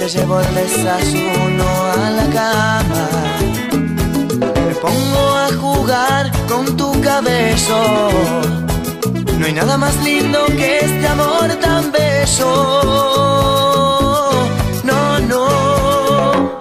Te 0.03 0.09
llevo 0.09 0.37
el 0.37 0.53
desayuno 0.53 1.63
a 1.63 2.09
la 2.09 2.25
cama. 2.37 3.07
Me 4.67 4.75
pongo 4.75 5.29
a 5.37 5.47
jugar 5.61 6.29
con 6.49 6.75
tu 6.75 6.91
cabello. 6.99 8.09
No 9.39 9.45
hay 9.45 9.53
nada 9.53 9.77
más 9.77 9.95
lindo 10.03 10.45
que 10.47 10.79
este 10.79 11.07
amor 11.07 11.47
tan 11.61 11.89
bello. 11.93 12.51
No, 14.83 15.19
no. 15.19 16.59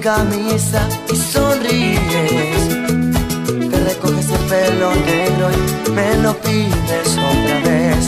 camisa 0.00 0.88
y 1.12 1.16
sonríes. 1.16 2.68
Te 3.70 3.76
recoges 3.88 4.30
el 4.30 4.42
pelo 4.48 4.94
negro 4.94 5.50
y 5.50 5.90
me 5.90 6.14
lo 6.22 6.32
pides 6.36 7.08
otra 7.08 7.60
vez. 7.64 8.02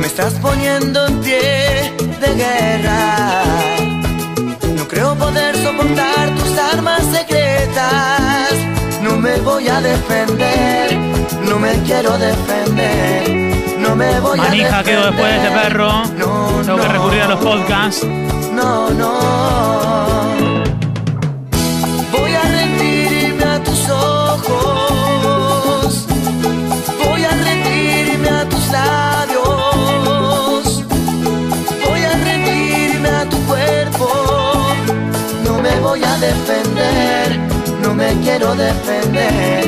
Me 0.00 0.06
estás 0.06 0.32
poniendo 0.40 1.06
en 1.06 1.20
pie 1.20 1.87
de 2.20 2.34
guerra. 2.34 3.44
No 4.76 4.88
creo 4.88 5.14
poder 5.14 5.56
soportar 5.56 6.34
tus 6.34 6.58
armas 6.58 7.02
secretas. 7.12 8.52
No 9.02 9.16
me 9.16 9.36
voy 9.40 9.68
a 9.68 9.80
defender, 9.80 10.96
no 11.48 11.58
me 11.58 11.72
quiero 11.82 12.18
defender. 12.18 13.76
No 13.78 13.94
me 13.94 14.20
voy 14.20 14.38
Manija 14.38 14.80
a 14.80 14.82
quedo 14.82 15.06
después 15.06 15.30
de 15.30 15.36
este 15.36 15.50
perro. 15.50 16.02
Tengo 16.64 16.78
que 16.78 16.88
recurrir 16.88 17.22
a 17.22 17.28
los 17.28 17.40
podcasts. 17.40 18.04
No, 18.52 18.90
no. 18.90 20.37
Me 37.98 38.14
quiero 38.22 38.54
defender. 38.54 39.66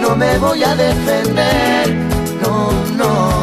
No 0.00 0.14
me 0.14 0.38
voy 0.38 0.62
a 0.62 0.74
defender. 0.76 1.88
No, 2.40 2.70
no. 2.96 3.41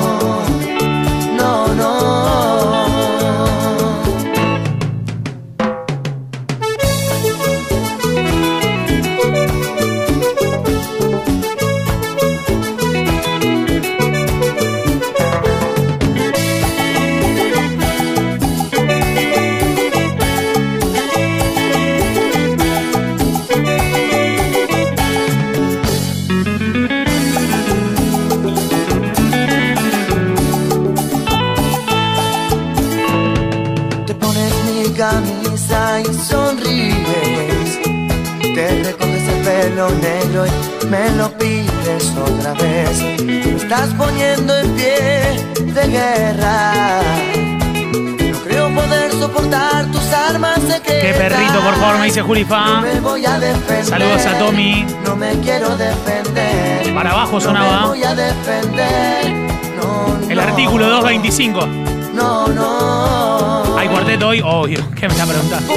Qué 51.02 51.14
perrito, 51.14 51.60
por 51.62 51.76
favor, 51.76 51.98
me 52.00 52.06
dice. 52.06 52.22
No 52.22 52.82
me 52.82 53.00
voy 53.00 53.26
a 53.26 53.40
defender. 53.40 53.86
Saludos 53.86 54.26
a 54.26 54.38
Tommy. 54.38 54.86
No 55.06 55.16
me 55.16 55.32
quiero 55.40 55.76
defender. 55.78 56.94
Para 56.94 57.12
abajo 57.12 57.34
No 57.34 57.42
sonaba. 57.42 57.82
me 57.82 57.88
voy 57.88 58.04
a 58.04 58.16
defender. 58.16 59.30
No, 59.78 60.18
El 60.30 60.36
no. 60.38 60.42
artículo 60.44 60.90
225. 60.90 61.66
No, 62.14 62.48
no. 62.48 63.78
¿Hay 63.78 63.88
cuarteto 63.88 64.28
hoy? 64.28 64.42
Obvio. 64.44 64.80
¿Qué 64.96 65.08
me 65.08 65.14
está 65.14 65.26
preguntando? 65.26 65.74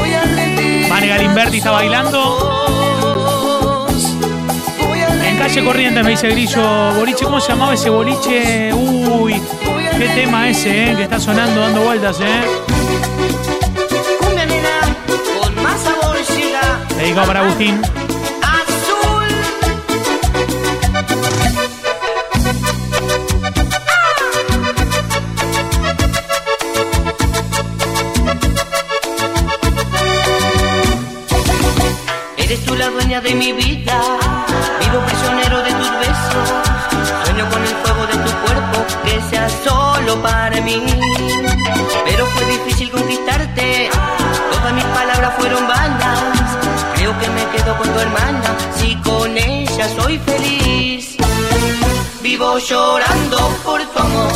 Vane 0.90 1.06
Galimberti 1.08 1.58
está 1.58 1.70
bailando. 1.70 2.38
En 5.24 5.38
calle 5.38 5.64
Corrientes 5.64 6.04
me 6.04 6.11
dice 6.11 6.28
Grillo, 6.28 6.92
boliche, 6.94 7.24
¿cómo 7.24 7.40
se 7.40 7.48
llamaba 7.52 7.74
ese 7.74 7.90
boliche? 7.90 8.72
Uy, 8.74 9.40
qué 9.98 10.08
tema 10.14 10.48
ese, 10.48 10.92
eh, 10.92 10.96
que 10.96 11.02
está 11.04 11.18
sonando, 11.20 11.61
dando 11.61 11.80
vueltas, 11.82 12.18
eh. 12.20 12.42
Dedicado 17.02 17.26
para 17.26 17.40
Agustín. 17.40 17.82
azul. 18.42 19.26
Eres 32.36 32.64
tú 32.64 32.76
la 32.76 32.88
dueña 32.90 33.20
de 33.20 33.34
mi 33.34 33.50
vida, 33.50 34.00
vivo 34.78 35.00
prisionero 35.04 35.60
de 35.60 35.72
tus 35.72 35.90
besos. 35.98 36.48
Sueño 37.24 37.50
con 37.50 37.62
el 37.62 37.74
fuego 37.82 38.06
de 38.06 38.12
tu 38.12 38.30
cuerpo, 38.44 38.86
que 39.04 39.20
sea 39.28 39.48
solo 39.64 40.22
para 40.22 40.60
mí. 40.60 41.12
Con 47.64 47.92
tu 47.94 48.01
hermana, 48.01 48.57
si 48.77 48.96
con 48.96 49.38
ella 49.38 49.88
soy 49.96 50.18
feliz. 50.18 51.16
Vivo 52.20 52.59
llorando 52.59 53.38
por 53.64 53.81
tu 53.87 53.98
amor. 54.01 54.33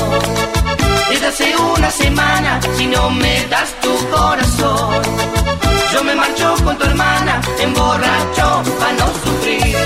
Desde 1.11 1.27
hace 1.27 1.57
una 1.57 1.91
semana, 1.91 2.61
si 2.77 2.87
no 2.87 3.11
me 3.11 3.45
das 3.49 3.71
tu 3.83 3.93
corazón. 4.11 5.03
Yo 5.93 6.05
me 6.05 6.15
marcho 6.15 6.55
con 6.65 6.79
tu 6.79 6.85
hermana, 6.85 7.41
emborracho 7.59 8.63
para 8.79 8.93
no 8.93 9.07
sufrir. 9.25 9.77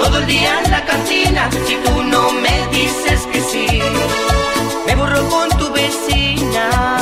Todo 0.00 0.18
el 0.18 0.26
día 0.26 0.60
en 0.64 0.70
la 0.70 0.84
cantina, 0.86 1.50
si 1.66 1.76
tú 1.76 2.02
no 2.02 2.32
me 2.32 2.66
dices 2.68 3.26
que 3.30 3.40
sí, 3.42 3.68
me 4.86 4.94
borro 4.94 5.22
con 5.28 5.48
tu 5.58 5.70
vecina. 5.70 6.97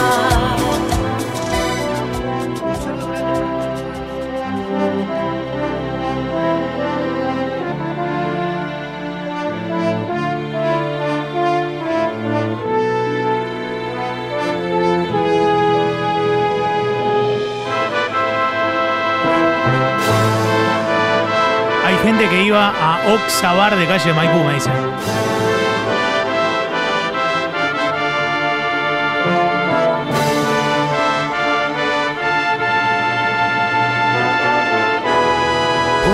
Gente 22.07 22.29
que 22.29 22.45
iba 22.45 22.71
a 22.71 23.15
Oxabar 23.15 23.75
de 23.75 23.85
calle 23.85 24.13
Maipú, 24.13 24.39
me 24.45 24.55
dicen. 24.55 24.73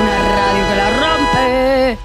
Una 0.01 0.19
radio 0.33 0.63
que 0.69 0.77
la 0.83 0.89
rompe. 1.03 1.99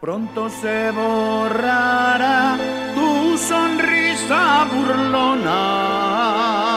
Pronto 0.00 0.50
se 0.50 0.90
borrará 0.90 2.56
tu 2.96 3.38
sonrisa 3.38 4.66
burlona. 4.72 6.71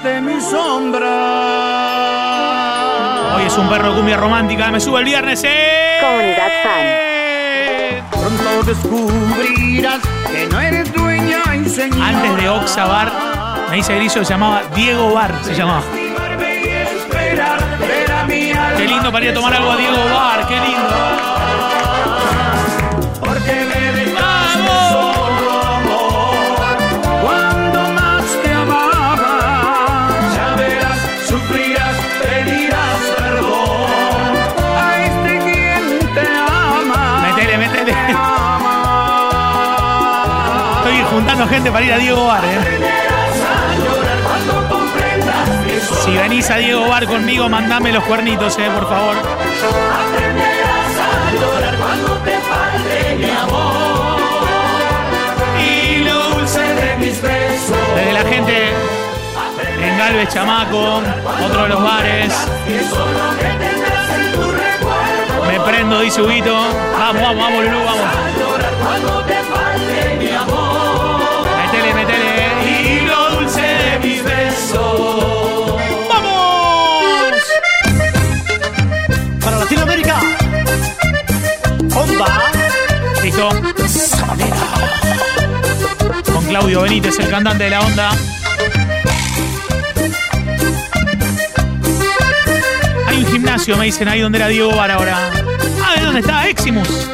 Esté 0.00 0.20
mi 0.20 0.40
sombra. 0.40 1.06
Hoy 3.36 3.44
es 3.44 3.56
un 3.58 3.68
perro 3.68 3.90
de 3.90 3.96
cumbia 3.96 4.16
romántica, 4.16 4.70
me 4.70 4.80
sube 4.80 5.00
el 5.00 5.04
viernes, 5.04 5.44
eh. 5.44 5.98
Comunidad 6.00 6.48
Fan. 6.62 6.86
Pronto 8.10 8.62
descubrirás 8.62 10.00
que 10.30 10.46
no 10.46 10.60
eres 10.60 10.92
dueña 10.92 11.42
y 11.54 11.68
señora. 11.68 12.08
Antes 12.08 12.36
de 12.36 12.48
Oxabar, 12.48 13.12
me 13.68 13.76
dice 13.76 13.94
Grillo, 13.96 14.24
se 14.24 14.32
llamaba 14.32 14.62
Diego 14.74 15.12
Bar, 15.12 15.34
se 15.42 15.54
llamaba. 15.54 15.82
Qué 18.76 18.86
lindo 18.86 19.12
para 19.12 19.24
ir 19.24 19.30
a 19.32 19.34
tomar 19.34 19.54
algo 19.54 19.70
a 19.70 19.76
Diego 19.76 19.98
Bar, 20.14 20.46
qué 20.48 20.54
lindo. 20.54 21.39
gente 41.48 41.70
para 41.70 41.84
ir 41.84 41.92
a 41.92 41.98
Diego 41.98 42.26
Bar, 42.26 42.44
¿eh? 42.44 42.58
Si 46.04 46.12
venís 46.12 46.50
a 46.50 46.56
Diego 46.56 46.88
Bar 46.88 47.06
conmigo, 47.06 47.48
mandame 47.48 47.92
los 47.92 48.04
cuernitos. 48.04 48.58
Eh, 48.58 48.70
por 48.74 48.88
favor. 48.88 49.16
Desde 57.94 58.12
la 58.12 58.24
gente 58.24 58.72
en 59.82 59.98
Galvez 59.98 60.28
Chamaco, 60.28 61.02
otro 61.44 61.62
de 61.62 61.68
los 61.68 61.82
bares. 61.82 62.34
Me 65.46 65.60
prendo, 65.60 66.00
dice 66.00 66.22
Huguito. 66.22 66.54
Vamos, 66.98 67.22
vamos, 67.22 67.38
vamos, 67.38 67.64
Lulú, 67.64 67.84
vamos. 67.84 69.39
¡Vamos! 76.08 77.42
Para 79.42 79.56
Latinoamérica. 79.58 80.20
Onda. 81.94 82.52
Listo. 83.22 83.48
Con 86.32 86.44
Claudio 86.44 86.82
Benítez, 86.82 87.18
el 87.18 87.28
cantante 87.30 87.64
de 87.64 87.70
la 87.70 87.80
onda. 87.80 88.10
Hay 93.06 93.16
un 93.18 93.26
gimnasio, 93.26 93.76
me 93.76 93.86
dicen 93.86 94.08
ahí 94.08 94.20
donde 94.20 94.38
era 94.38 94.48
Diego 94.48 94.74
Bar 94.76 94.90
ahora. 94.90 95.30
Ah, 95.82 95.94
¿de 95.98 96.04
dónde 96.04 96.20
está? 96.20 96.48
Eximus. 96.48 97.08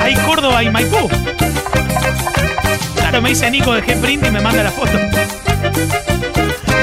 Ahí 0.00 0.14
Córdoba 0.26 0.62
y 0.64 0.70
Maipú. 0.70 1.08
Claro, 3.12 3.24
me 3.24 3.28
dice 3.28 3.50
Nico 3.50 3.74
de 3.74 3.82
G-Print 3.82 4.24
y 4.26 4.30
me 4.30 4.40
manda 4.40 4.62
la 4.62 4.70
foto. 4.70 4.92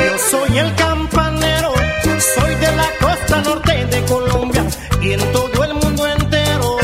Yo 0.05 0.17
soy 0.29 0.59
el 0.59 0.75
campanero, 0.75 1.73
soy 2.03 2.53
de 2.53 2.71
la 2.75 2.87
costa 3.01 3.41
norte 3.41 3.85
de 3.87 4.05
Colombia 4.05 4.63
y 5.01 5.13
en 5.13 5.31
todo 5.31 5.63
el 5.63 5.73
mundo 5.73 6.07
entero 6.07 6.77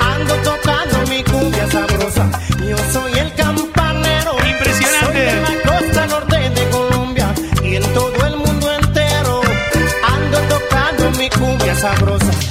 ando 0.00 0.34
tocando 0.36 1.10
mi 1.10 1.20
cumbia 1.24 1.68
sabrosa. 1.68 2.30
Yo 2.60 2.76
soy 2.92 3.12
el 3.18 3.34
campanero, 3.34 4.36
Impresionante. 4.48 5.04
soy 5.04 5.14
de 5.16 5.42
la 5.42 5.62
costa 5.68 6.06
norte 6.06 6.50
de 6.50 6.70
Colombia 6.70 7.34
y 7.64 7.74
en 7.74 7.92
todo 7.92 8.24
el 8.24 8.36
mundo 8.36 8.72
entero 8.72 9.40
ando 10.14 10.38
tocando 10.42 11.10
mi 11.18 11.28
cumbia 11.28 11.74
sabrosa 11.74 12.45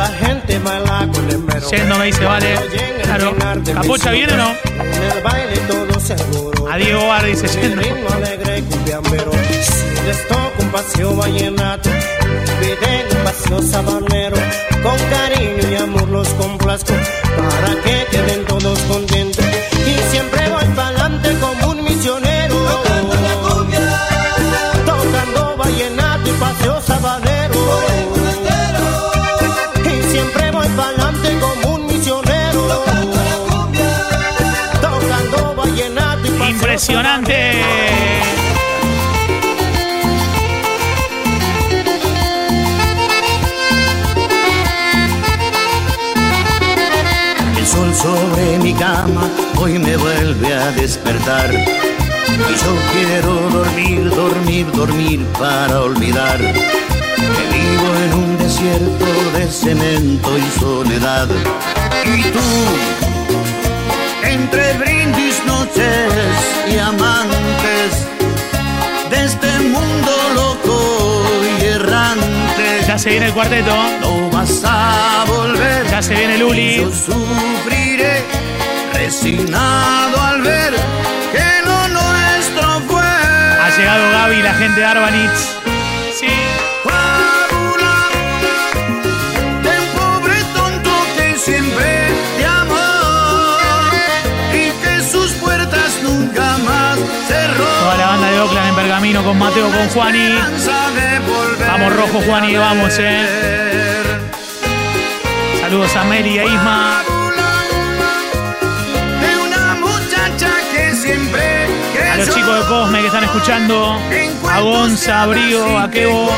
la 0.00 0.08
gente 0.08 0.58
baila 0.58 1.08
con 1.12 1.30
el 1.30 1.38
mero. 1.38 1.70
Yendo 1.70 1.98
me 1.98 2.06
dice, 2.06 2.24
vale. 2.24 2.54
Claro. 3.02 3.36
¿Capocha 3.74 4.10
viene 4.12 4.32
o 4.32 4.36
no? 4.36 4.50
En 4.50 5.02
el 5.02 5.22
baile 5.22 5.56
todo 5.68 6.00
seguro. 6.00 6.68
A 6.70 6.76
Diego 6.76 7.06
Bar 7.06 7.26
dice 7.26 7.46
yendo. 7.48 7.82
ritmo 7.82 8.08
alegre 8.10 8.62
cumbiambero 8.62 9.32
Si 9.32 10.06
les 10.06 10.28
toco 10.28 10.62
un 10.62 10.68
paseo 10.70 11.16
vallenato 11.16 11.90
Me 11.90 12.52
piden 12.60 13.06
un 13.16 13.24
paseo 13.24 13.62
sabanero 13.62 14.36
Con 14.84 14.98
cariño 15.14 15.64
y 15.72 15.74
amor 15.74 16.08
los 16.08 16.28
complazco 16.28 16.94
Para 17.36 17.74
que 17.82 18.06
queden 18.12 18.44
todos 18.44 18.78
contentos 18.82 19.44
Y 19.90 20.12
siempre 20.12 20.48
voy 20.48 20.64
pa'lante 20.76 21.30
como 21.40 21.72
un 21.72 21.84
misionero 21.84 22.29
El 37.12 37.26
sol 47.66 47.92
sobre 47.96 48.58
mi 48.58 48.72
cama 48.74 49.28
hoy 49.56 49.80
me 49.80 49.96
vuelve 49.96 50.54
a 50.54 50.70
despertar. 50.70 51.52
Y 51.52 51.58
yo 52.38 52.76
quiero 52.92 53.40
dormir, 53.50 54.08
dormir, 54.10 54.70
dormir 54.70 55.26
para 55.36 55.80
olvidar 55.80 56.38
que 56.38 57.44
vivo 57.56 57.88
en 58.04 58.14
un 58.14 58.38
desierto 58.38 59.06
de 59.36 59.50
cemento 59.50 60.38
y 60.38 60.60
soledad. 60.60 61.28
Y 62.06 62.22
tú, 62.30 62.38
el 73.30 73.34
cuarteto. 73.34 73.74
No 74.00 74.30
vas 74.30 74.62
a 74.64 75.24
volver. 75.26 75.86
Ya 75.90 76.02
se 76.02 76.14
viene 76.14 76.38
Luli. 76.38 76.76
Yo 76.76 76.90
sufriré 76.90 78.24
resignado 78.92 80.20
al 80.20 80.42
ver 80.42 80.72
que 81.32 81.66
lo 81.66 81.88
nuestro 81.88 82.80
fue. 82.88 83.02
Ha 83.02 83.70
llegado 83.76 84.10
Gaby 84.10 84.42
la 84.42 84.54
gente 84.54 84.80
de 84.80 84.86
Arbanitz. 84.86 85.69
En 98.42 98.74
Pergamino 98.74 99.22
con 99.22 99.38
Mateo, 99.38 99.68
con 99.70 99.86
Juani. 99.90 100.34
Vamos 101.66 101.94
rojo, 101.94 102.22
Juani, 102.26 102.56
vamos, 102.56 102.96
eh. 102.98 103.26
Saludos 105.60 105.94
a 105.94 106.04
Meli 106.04 106.36
y 106.36 106.38
a 106.38 106.44
Isma. 106.44 107.02
A 112.12 112.16
los 112.16 112.34
chicos 112.34 112.58
de 112.58 112.64
Cosme 112.66 113.00
que 113.00 113.06
están 113.08 113.24
escuchando. 113.24 113.98
A 114.50 114.60
Gonza, 114.60 115.22
a 115.22 115.26
Brío, 115.26 115.78
a 115.78 115.90
Kevo. 115.90 116.30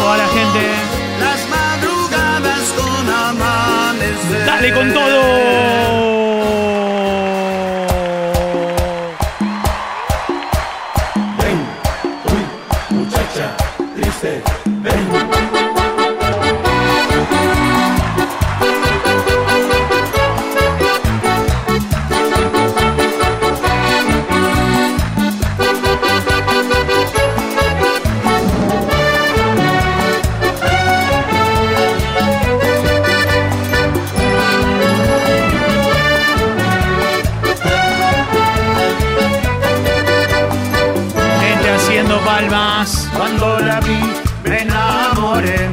Toda 0.00 0.16
la 0.18 0.28
gente. 0.28 0.60
Dale 4.46 4.74
con 4.74 4.92
todo. 4.92 6.09
Palmas. 42.40 43.08
Cuando 43.16 43.58
la 43.60 43.80
vi, 43.80 44.00
me 44.44 44.62
enamoré. 44.62 45.68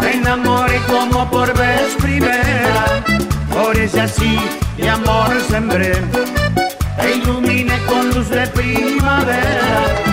Me 0.00 0.12
enamoré 0.14 0.80
como 0.86 1.28
por 1.30 1.52
vez 1.56 1.94
primera. 2.00 3.02
Por 3.52 3.76
ese 3.76 4.00
así 4.00 4.38
mi 4.78 4.88
amor 4.88 5.30
sembré. 5.48 5.92
E 6.98 7.16
iluminé 7.16 7.78
con 7.86 8.10
luz 8.10 8.28
de 8.30 8.46
primavera. 8.48 10.05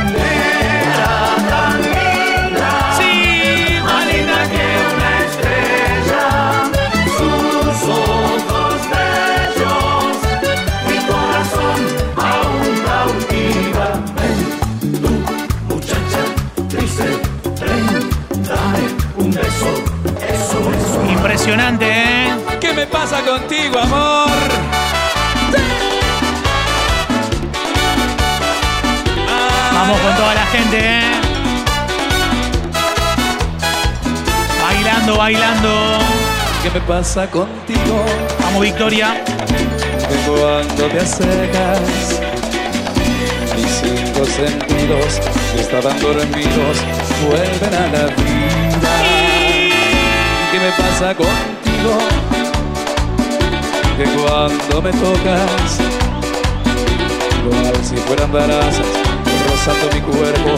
Impresionante, 21.53 21.85
¿eh? 21.87 22.35
¿Qué 22.59 22.73
me 22.73 22.87
pasa 22.87 23.21
contigo, 23.21 23.77
amor? 23.77 24.31
Vamos 29.71 29.99
con 29.99 30.15
toda 30.15 30.33
la 30.33 30.45
gente, 30.47 30.79
¿eh? 30.79 31.11
Bailando, 34.63 35.15
bailando. 35.15 35.99
¿Qué 36.63 36.71
me 36.71 36.81
pasa 36.81 37.29
contigo? 37.29 38.03
Vamos, 38.39 38.59
Victoria. 38.59 39.23
Cuando 40.25 40.87
te 40.87 40.99
acercas, 41.01 42.19
mis 43.55 43.69
cinco 43.69 44.25
sentidos 44.25 45.21
que 45.53 45.61
estaban 45.61 45.99
dormidos 45.99 46.77
vuelven 47.27 47.73
a 47.75 47.87
la 47.95 48.05
vida. 48.07 48.42
¿Qué 50.63 50.69
me 50.69 50.75
pasa 50.77 51.13
contigo? 51.13 51.97
Que 53.97 54.05
cuando 54.05 54.81
me 54.81 54.91
tocas, 54.93 55.77
cual 57.43 57.83
si 57.83 57.97
fueran 57.97 58.31
brasas 58.31 58.87
rozando 59.49 59.93
mi 59.93 59.99
cuerpo. 59.99 60.55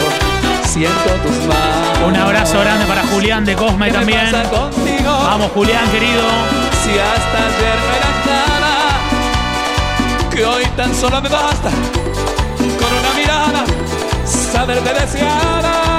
Siento 0.67 1.09
tus 1.23 1.37
manos. 1.47 2.07
Un 2.07 2.15
abrazo 2.17 2.59
grande 2.59 2.85
para 2.85 3.01
Julián 3.07 3.45
de 3.45 3.55
Cosme 3.55 3.87
¿Qué 3.87 3.93
me 3.93 3.97
también. 3.97 4.31
pasa 4.31 4.47
contigo? 4.47 5.11
Vamos, 5.23 5.51
Julián, 5.53 5.89
querido. 5.89 6.21
Si 6.83 6.91
hasta 6.91 7.37
ayer 7.47 7.77
no 7.81 7.93
era 7.97 8.11
nada, 8.27 8.73
que 10.29 10.45
hoy 10.45 10.65
tan 10.77 10.93
solo 10.93 11.19
me 11.19 11.29
basta 11.29 11.71
con 12.79 12.93
una 12.93 13.11
mirada 13.17 13.65
saberte 14.23 14.93
deseada. 14.93 15.94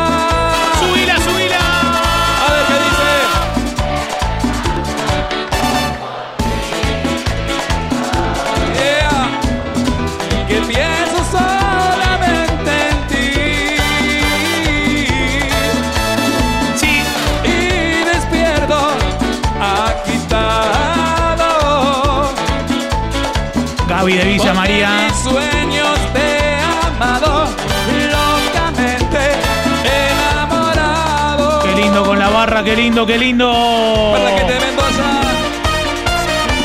Qué 32.77 32.83
lindo, 32.83 33.07
qué 33.07 33.19
lindo. 33.19 34.13
Para 34.13 34.37
que 34.37 34.43
te 34.43 34.61
Mendoza. 34.61 35.09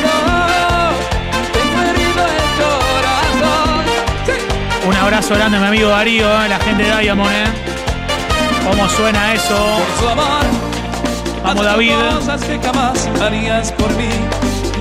No, 0.02 0.14
herido 1.90 2.22
el. 2.26 2.40
Sí. 4.26 4.88
Un 4.88 4.96
abrazo 4.96 5.34
grande 5.34 5.56
a 5.56 5.60
mi 5.60 5.66
amigo 5.66 5.88
Darío, 5.88 6.44
eh, 6.44 6.48
la 6.48 6.58
gente 6.58 6.84
de 6.84 7.00
Diamond, 7.00 7.30
¿eh? 7.30 7.44
¿Cómo 8.68 8.88
suena 8.90 9.32
eso? 9.32 9.56
Por 9.56 9.98
su 9.98 10.08
amor. 10.08 10.44
Vamos, 11.42 11.64
David. 11.64 11.94
Cosas 12.14 12.44
que 12.44 12.58
jamás 12.58 13.08
harías 13.20 13.72
por 13.72 13.90
mí. 13.96 14.10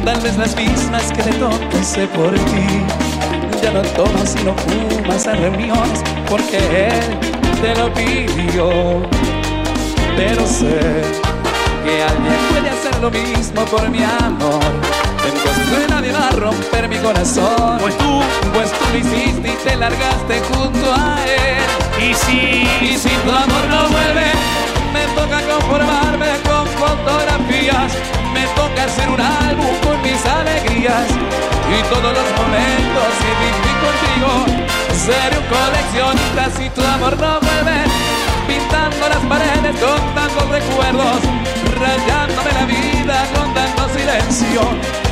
Tal 0.03 0.19
vez 0.21 0.37
las 0.37 0.55
mismas 0.55 1.11
que 1.13 1.23
de 1.23 1.31
todo 1.33 1.59
hice 1.79 2.07
por 2.07 2.33
ti. 2.33 2.83
Ya 3.63 3.71
no 3.71 3.81
tomas 3.81 4.35
y 4.39 4.43
no 4.43 4.55
fumas 4.55 5.25
en 5.27 5.41
reuniones 5.41 6.03
porque 6.27 6.57
él 6.57 7.61
te 7.61 7.75
lo 7.75 7.93
pidió. 7.93 9.40
Pero 10.23 10.45
sé 10.45 10.79
que 11.84 12.03
alguien 12.03 12.38
puede 12.51 12.69
hacer 12.69 12.95
lo 13.01 13.10
mismo 13.10 13.65
por 13.65 13.89
mi 13.89 14.03
amor. 14.03 14.62
Entonces 15.25 15.89
nadie 15.89 16.12
va 16.12 16.27
a 16.27 16.31
romper 16.31 16.88
mi 16.88 16.97
corazón. 16.97 17.79
Pues 17.79 17.97
tú. 17.97 18.21
Pues 18.53 18.71
tú 18.71 18.86
lo 18.91 18.97
hiciste 18.99 19.47
y 19.49 19.57
te 19.67 19.75
largaste 19.75 20.39
junto 20.51 20.93
a 20.93 21.17
él. 21.25 22.05
Y 22.05 22.13
si. 22.13 22.38
Y 22.86 22.97
si 22.99 23.10
tu 23.10 23.31
amor 23.31 23.65
no 23.67 23.89
vuelve, 23.89 24.29
me 24.93 25.05
toca 25.17 25.41
conformarme 25.53 26.29
con 26.47 26.67
fotografías. 26.77 27.91
Me 28.31 28.45
toca 28.60 28.84
hacer 28.84 29.10
un 29.10 29.19
álbum 29.19 29.73
con 29.84 29.99
mis 30.03 30.23
alegrías. 30.23 31.10
Y 31.73 31.81
todos 31.89 32.13
los 32.13 32.29
momentos 32.38 33.10
que 33.21 33.31
viví 33.41 33.73
contigo. 33.86 34.31
Seré 35.03 35.36
un 35.41 35.47
coleccionista 35.49 36.43
si 36.55 36.69
tu 36.69 36.81
amor 36.86 37.17
no 37.17 37.39
vuelve. 37.39 38.30
Pintando 38.51 39.07
las 39.07 39.23
paredes 39.31 39.75
con 39.79 39.99
tantos 40.13 40.49
recuerdos. 40.49 41.19
Rayándome 41.79 42.51
la 42.51 42.65
vida 42.65 43.25
con 43.33 43.53
tanto 43.53 43.87
silencio. 43.97 44.61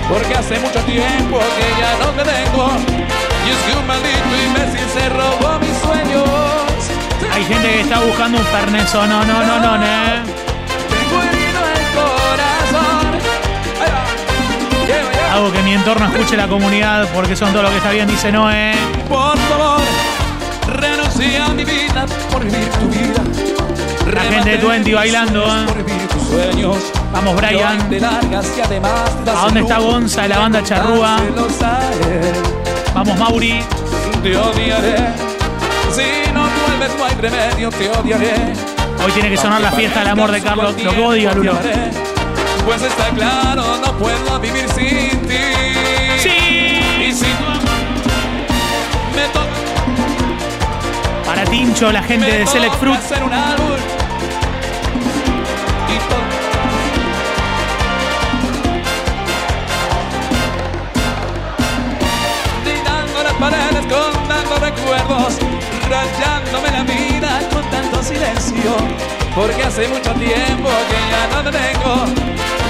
Porque 0.10 0.36
hace 0.36 0.60
mucho 0.60 0.80
tiempo 0.82 1.39
que 1.39 1.67
ya 1.80 1.91
no 2.04 2.12
te 2.17 2.23
tengo. 2.30 2.67
Y 3.45 3.49
es 3.52 3.58
que 3.65 3.80
un 3.80 3.88
maldito 3.88 4.34
imbécil 4.45 4.88
se 4.93 5.08
robó 5.10 5.58
mis 5.60 5.78
sueños. 5.78 6.28
Hay 7.34 7.45
gente 7.45 7.69
que 7.69 7.80
está 7.80 7.99
buscando 7.99 8.39
un 8.39 8.45
ferneso. 8.45 9.08
No, 9.08 9.23
no, 9.23 9.45
no, 9.45 9.60
no, 9.60 9.75
¿eh? 9.86 10.21
Tengo 10.89 11.23
herido 11.23 11.60
el 11.75 11.86
corazón. 11.95 13.08
Ahí 13.82 13.89
va. 13.95 14.04
Llego, 14.86 15.10
llego. 15.12 15.34
Hago 15.34 15.52
que 15.54 15.62
mi 15.63 15.73
entorno 15.75 16.06
escuche 16.08 16.36
la 16.36 16.47
comunidad 16.49 17.08
porque 17.13 17.38
son 17.38 17.54
todo 17.54 17.63
lo 17.63 17.69
que 17.69 17.78
está 17.78 17.91
bien, 17.91 18.08
dice 18.08 18.34
Noé. 18.34 18.73
Por 19.08 19.38
favor, 19.38 19.80
renuncia 21.19 21.45
a 21.45 21.49
mi 21.49 21.65
vida 21.65 22.05
por 22.32 22.43
vivir 22.43 22.69
tu 22.69 22.88
vida. 22.88 23.21
La 24.13 24.21
gente 24.21 24.49
de 24.51 24.58
Twenty 24.58 24.93
bailando, 24.93 25.43
¿eh? 25.45 25.65
Por 25.67 25.84
vivir 25.84 26.08
tus 26.08 26.23
sueños. 26.23 26.77
Vamos, 27.12 27.36
Brian. 27.36 27.79
¿A 29.36 29.43
dónde 29.45 29.60
está 29.62 29.79
Gonza 29.79 30.21
de 30.23 30.29
la 30.29 30.39
banda 30.39 30.63
Charrúa? 30.63 31.17
Vamos, 32.93 33.19
Mauri. 33.19 33.63
Te 34.23 34.38
odiaré. 34.38 35.13
Si 35.91 36.32
no 36.34 36.47
vuelves, 36.67 36.97
no 36.97 37.05
hay 37.05 37.15
remedio, 37.15 37.69
te 37.69 37.89
odiaré. 37.89 38.53
Hoy 39.03 39.12
tiene 39.13 39.29
que 39.29 39.38
sonar 39.38 39.62
la 39.62 39.71
fiesta 39.71 39.99
del 39.99 40.10
amor 40.10 40.32
de 40.32 40.41
Carlos. 40.41 40.75
Lo 40.84 40.91
que 40.91 41.32
Lulo. 41.36 41.53
Pues 42.65 42.82
está 42.82 43.10
claro, 43.10 43.63
no 43.84 43.97
puedo 43.97 44.39
vivir 44.39 44.67
sin 44.69 45.09
Tincho, 51.50 51.92
la 51.92 52.04
gente 52.04 52.40
de 52.40 52.48
Select 52.48 52.76
Fruit. 52.76 53.00
paredes 63.40 63.86
con 63.86 64.28
tantos 64.28 64.60
recuerdos, 64.60 65.38
rayándome 65.90 66.72
la 66.72 66.84
vida 66.84 67.40
con 67.52 67.64
tanto 67.70 68.04
silencio. 68.04 68.76
Porque 69.34 69.64
hace 69.64 69.88
mucho 69.88 70.12
tiempo 70.14 70.70
que 70.90 70.98
ya 71.10 71.28
no 71.34 71.44
te 71.50 71.58
tengo. 71.58 72.06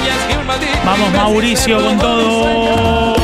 Y 0.05 0.09
es 0.09 0.17
que 0.27 0.37
un 0.37 0.45
maldito 0.45 0.77
Vamos, 0.85 1.13
Mauricio, 1.13 1.83
con 1.83 1.97
todo. 1.97 3.18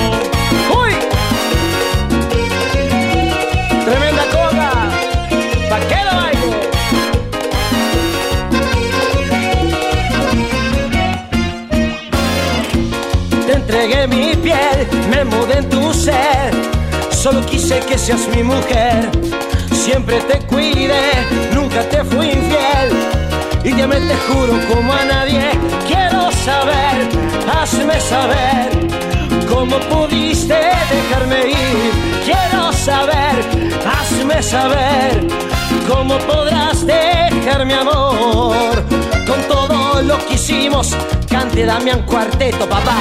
Entregué 13.76 14.08
mi 14.08 14.36
piel, 14.36 14.88
me 15.10 15.24
mudé 15.26 15.58
en 15.58 15.70
tu 15.70 15.94
ser. 15.94 16.52
Solo 17.12 17.42
quise 17.46 17.80
que 17.80 17.98
seas 17.98 18.28
mi 18.34 18.44
mujer. 18.44 19.10
Siempre 19.72 20.20
te 20.22 20.40
cuidé, 20.46 21.12
nunca 21.54 21.82
te 21.90 22.04
fui 22.04 22.28
infiel. 22.30 22.90
Y 23.64 23.76
ya 23.76 23.88
me 23.88 23.98
te 23.98 24.16
juro 24.28 24.54
como 24.72 24.94
a 24.94 25.04
nadie. 25.06 25.50
Quiero 25.88 26.32
saber, 26.32 26.98
hazme 27.52 28.00
saber 28.00 28.70
cómo 29.50 29.78
pudiste 29.92 30.60
dejarme 30.94 31.50
ir. 31.50 31.92
Quiero 32.24 32.72
saber, 32.74 33.36
hazme 33.86 34.42
saber 34.44 35.28
cómo 35.88 36.18
podrás 36.20 36.86
dejar 36.86 37.66
mi 37.66 37.74
amor. 37.74 38.84
Con 39.28 39.42
todo 39.48 40.02
lo 40.02 40.18
que 40.28 40.36
hicimos, 40.36 40.96
cante 41.30 41.66
Damián 41.66 42.04
Cuarteto, 42.04 42.68
papá. 42.68 42.98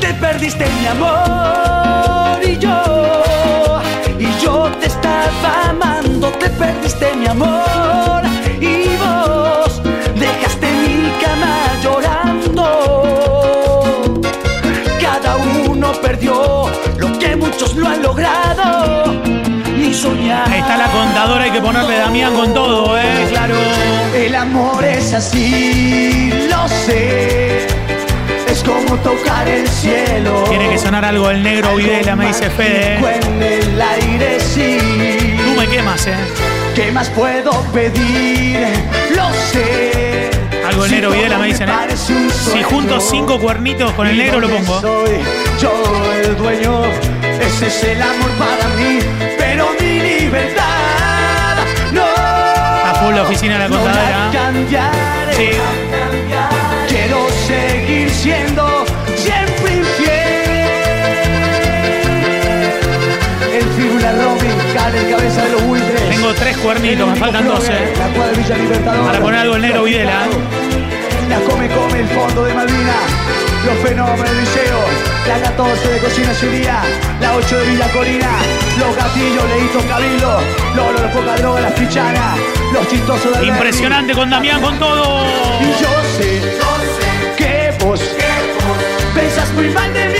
Te 0.00 0.14
perdiste 0.14 0.66
mi 0.80 0.86
amor 0.86 2.42
y 2.42 2.58
yo, 2.58 3.80
y 4.18 4.42
yo 4.42 4.70
te 4.80 4.86
estaba 4.86 5.70
amando. 5.70 6.28
Te 6.30 6.50
perdiste 6.50 7.14
mi 7.14 7.26
amor 7.26 8.22
y 8.60 8.96
vos 8.96 9.80
dejaste 10.14 10.66
mi 10.70 11.10
cama 11.22 11.54
llorando. 11.82 12.64
Cada 15.00 15.36
uno 15.68 15.92
perdió 16.02 16.68
lo 16.98 17.18
que 17.18 17.36
muchos 17.36 17.74
lo 17.74 17.88
han 17.88 18.02
logrado. 18.02 19.04
Soñar. 19.94 20.52
Está 20.52 20.76
la 20.76 20.86
contadora, 20.90 21.44
hay 21.44 21.50
que 21.50 21.60
ponerle 21.60 21.96
Damián 21.96 22.34
con 22.34 22.52
todo, 22.54 22.98
¿eh? 22.98 23.26
Claro. 23.30 23.54
El 24.14 24.34
amor 24.34 24.84
es 24.84 25.12
así, 25.14 26.30
lo 26.48 26.68
sé. 26.68 27.66
Es 28.48 28.62
como 28.62 28.96
tocar 28.98 29.48
el 29.48 29.66
cielo. 29.68 30.44
Tiene 30.48 30.68
que 30.70 30.78
sonar 30.78 31.04
algo 31.04 31.28
del 31.28 31.42
negro 31.42 31.74
Videla, 31.76 32.16
me 32.16 32.26
dice 32.28 32.50
Fede. 32.50 32.94
¿eh? 32.94 33.20
En 33.26 33.42
el 33.42 33.80
aire 33.82 34.40
sí. 34.40 34.78
Tú 35.44 35.60
me 35.60 35.66
quemas, 35.66 36.06
¿eh? 36.06 36.14
¿Qué 36.74 36.92
más 36.92 37.08
puedo 37.10 37.50
pedir? 37.72 38.58
Lo 39.14 39.28
sé. 39.52 40.30
Algo 40.66 40.84
Si 40.84 40.92
negro 40.92 41.10
Videla 41.10 41.38
me 41.38 41.46
dicen, 41.48 41.68
¿eh? 41.68 41.74
Si 41.96 42.62
junto 42.62 43.00
cinco 43.00 43.38
cuernitos 43.38 43.92
con 43.92 44.06
el 44.06 44.16
¿y 44.16 44.18
negro 44.18 44.40
lo 44.40 44.48
pongo. 44.48 44.80
Soy 44.80 45.18
yo 45.60 45.72
el 46.24 46.36
dueño. 46.36 46.82
Ese 47.40 47.66
es 47.68 47.84
el 47.84 48.02
amor 48.02 48.30
para 48.38 48.68
mí. 48.76 48.98
Oficina 53.38 53.54
de 53.54 53.60
la 53.60 53.68
no 53.68 53.76
la 53.76 53.82
contadora. 53.84 54.30
cambiaré. 54.32 55.34
Sí. 55.36 55.50
Quiero 56.88 57.28
seguir 57.46 58.10
siendo 58.10 58.84
siempre 59.14 59.76
infiel. 59.76 60.28
El 63.54 63.64
figura 63.76 64.12
Robin 64.12 64.50
el 64.96 65.10
cabeza 65.10 65.44
de 65.44 65.50
los 65.52 65.62
buitres. 65.62 66.08
Tengo 66.08 66.34
tres 66.34 66.56
cuernitos, 66.56 67.08
me 67.08 67.16
faltan 67.16 67.42
único 67.42 67.56
12. 67.58 67.72
flogger, 67.72 67.98
La 67.98 68.06
cuadra 68.08 68.32
de 68.32 68.42
Villa 68.42 68.56
Libertador. 68.56 69.06
Para 69.06 69.20
poner 69.20 69.40
algo 69.40 69.54
el 69.54 69.62
negro 69.62 69.84
Videla. 69.84 70.26
La 71.28 71.38
come, 71.40 71.68
come 71.68 72.00
el 72.00 72.08
fondo 72.08 72.44
de 72.44 72.54
Malvina. 72.54 73.27
Los 73.68 73.76
fenómenos 73.80 74.22
del 74.22 74.40
liceo. 74.40 74.80
La 75.28 75.38
14 75.42 75.88
de 75.90 75.98
Cocina 75.98 76.32
Ciudad. 76.32 76.84
La 77.20 77.36
8 77.36 77.58
de 77.58 77.66
Villa 77.66 77.92
Corina. 77.92 78.30
Los 78.78 78.96
gatillos, 78.96 79.44
Leito 79.44 79.86
Cabildo. 79.86 80.40
Los 80.74 80.92
los 80.98 81.12
poca 81.12 81.36
droga, 81.36 81.60
las 81.60 81.72
pichanas. 81.74 82.38
Los 82.72 82.88
chistosos 82.88 83.38
del 83.38 83.48
Impresionante 83.48 84.14
con 84.14 84.30
Damián, 84.30 84.62
con 84.62 84.78
todo. 84.78 85.22
Y 85.60 85.66
yo 85.82 85.90
sé, 86.16 86.40
que 87.36 87.74
vos, 87.84 88.00
pensás 89.14 89.52
muy 89.52 89.68
mal 89.68 89.92
de 89.92 90.08
mí. 90.08 90.18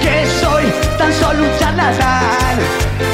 Que 0.00 0.26
soy 0.40 0.64
tan 0.96 1.12
solo 1.12 1.42
un 1.42 1.58
charlatán. 1.58 2.56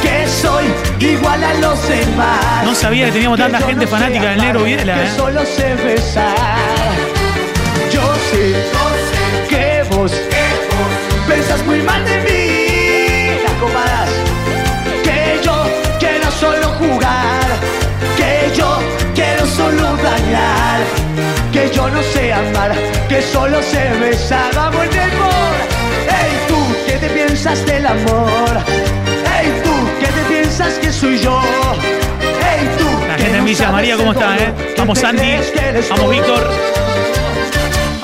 Que 0.02 0.28
soy 0.28 0.66
igual 1.00 1.42
a 1.42 1.54
los 1.54 1.88
demás. 1.88 2.62
No 2.62 2.74
sabía 2.74 3.06
que 3.06 3.12
teníamos 3.12 3.38
tanta 3.38 3.56
Que 3.56 3.62
yo 3.62 3.68
gente 3.68 3.86
no 3.86 3.90
fanática 3.90 4.22
sé 4.22 4.28
del 4.28 4.38
negro 4.38 4.64
Videla, 4.64 4.94
Que 4.96 5.04
eh. 5.04 5.12
solo 5.16 5.46
sé 5.46 5.74
besar. 5.76 7.03
Yo 8.24 8.30
sé, 8.30 8.54
que 9.48 9.82
vos, 9.94 10.12
pensás 11.28 11.64
muy 11.66 11.80
mal 11.82 12.02
de 12.04 12.16
mí. 12.22 13.42
Las 13.42 13.52
copadas. 13.60 14.10
Que 15.02 15.40
yo 15.44 15.64
quiero 15.98 16.30
solo 16.30 16.68
jugar. 16.80 17.46
Que 18.16 18.50
yo 18.56 18.78
quiero 19.14 19.46
solo 19.46 19.96
dañar. 19.96 20.80
Que 21.52 21.70
yo 21.74 21.88
no 21.90 22.02
sé 22.02 22.32
amar. 22.32 22.72
Que 23.08 23.20
solo 23.20 23.62
sé 23.62 23.90
besar. 24.00 24.54
Vamos 24.54 24.84
en 24.86 24.92
el 24.92 25.10
amor. 25.10 25.56
Ey, 26.08 26.32
tú, 26.48 26.58
¿qué 26.86 26.92
te 26.94 27.08
piensas 27.10 27.66
del 27.66 27.86
amor? 27.86 28.52
Ey, 29.38 29.52
tú, 29.64 29.74
¿qué 30.00 30.06
te 30.06 30.22
piensas 30.28 30.74
que 30.78 30.90
soy 30.92 31.18
yo? 31.18 31.40
Ey, 31.40 32.68
tú. 32.78 32.88
La 33.06 33.16
que 33.16 33.22
gente 33.24 33.38
en 33.38 33.44
Villa 33.44 33.70
María, 33.70 33.96
¿cómo 33.96 34.12
está, 34.12 34.36
eh? 34.36 34.52
que 34.74 34.80
Vamos 34.80 35.00
que 35.00 35.68
eres 35.68 35.88
vamos. 35.88 36.10
Víctor, 36.10 36.50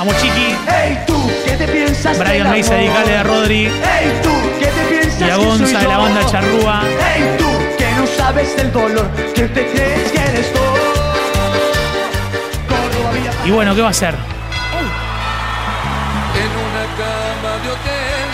vamos 0.01 0.17
Chiqui, 0.17 0.57
Ey, 0.67 0.99
tú, 1.07 1.31
¿qué 1.45 1.53
te 1.57 1.69
piensas 1.69 2.19
Brian 2.19 2.53
dice 2.55 2.73
amor? 2.73 2.85
dedicale 2.85 3.17
a 3.19 3.23
Rodri 3.23 3.67
Ey, 3.67 4.21
tú, 4.23 4.31
¿qué 4.59 4.67
te 4.67 4.83
piensas 4.89 5.21
y 5.21 5.25
a 5.31 5.37
Gonza 5.37 5.79
de 5.79 5.87
la 5.89 5.99
banda 5.99 6.25
Charrúa. 6.27 6.83
Ey, 7.15 7.37
tú, 7.39 7.47
que 7.77 7.91
no 7.93 8.07
sabes 8.07 8.57
del 8.57 8.73
dolor, 8.73 9.11
que 9.35 9.43
te 9.43 9.67
crees 9.67 10.11
que 10.11 10.19
eres 10.19 10.51
tú. 10.53 10.59
Y 13.45 13.51
bueno, 13.51 13.75
¿qué 13.75 13.83
va 13.83 13.89
a 13.89 13.91
hacer? 13.91 14.15
En 14.15 14.21
una 16.67 16.85
cama 16.97 17.59
de 17.63 17.69
hotel 17.71 18.29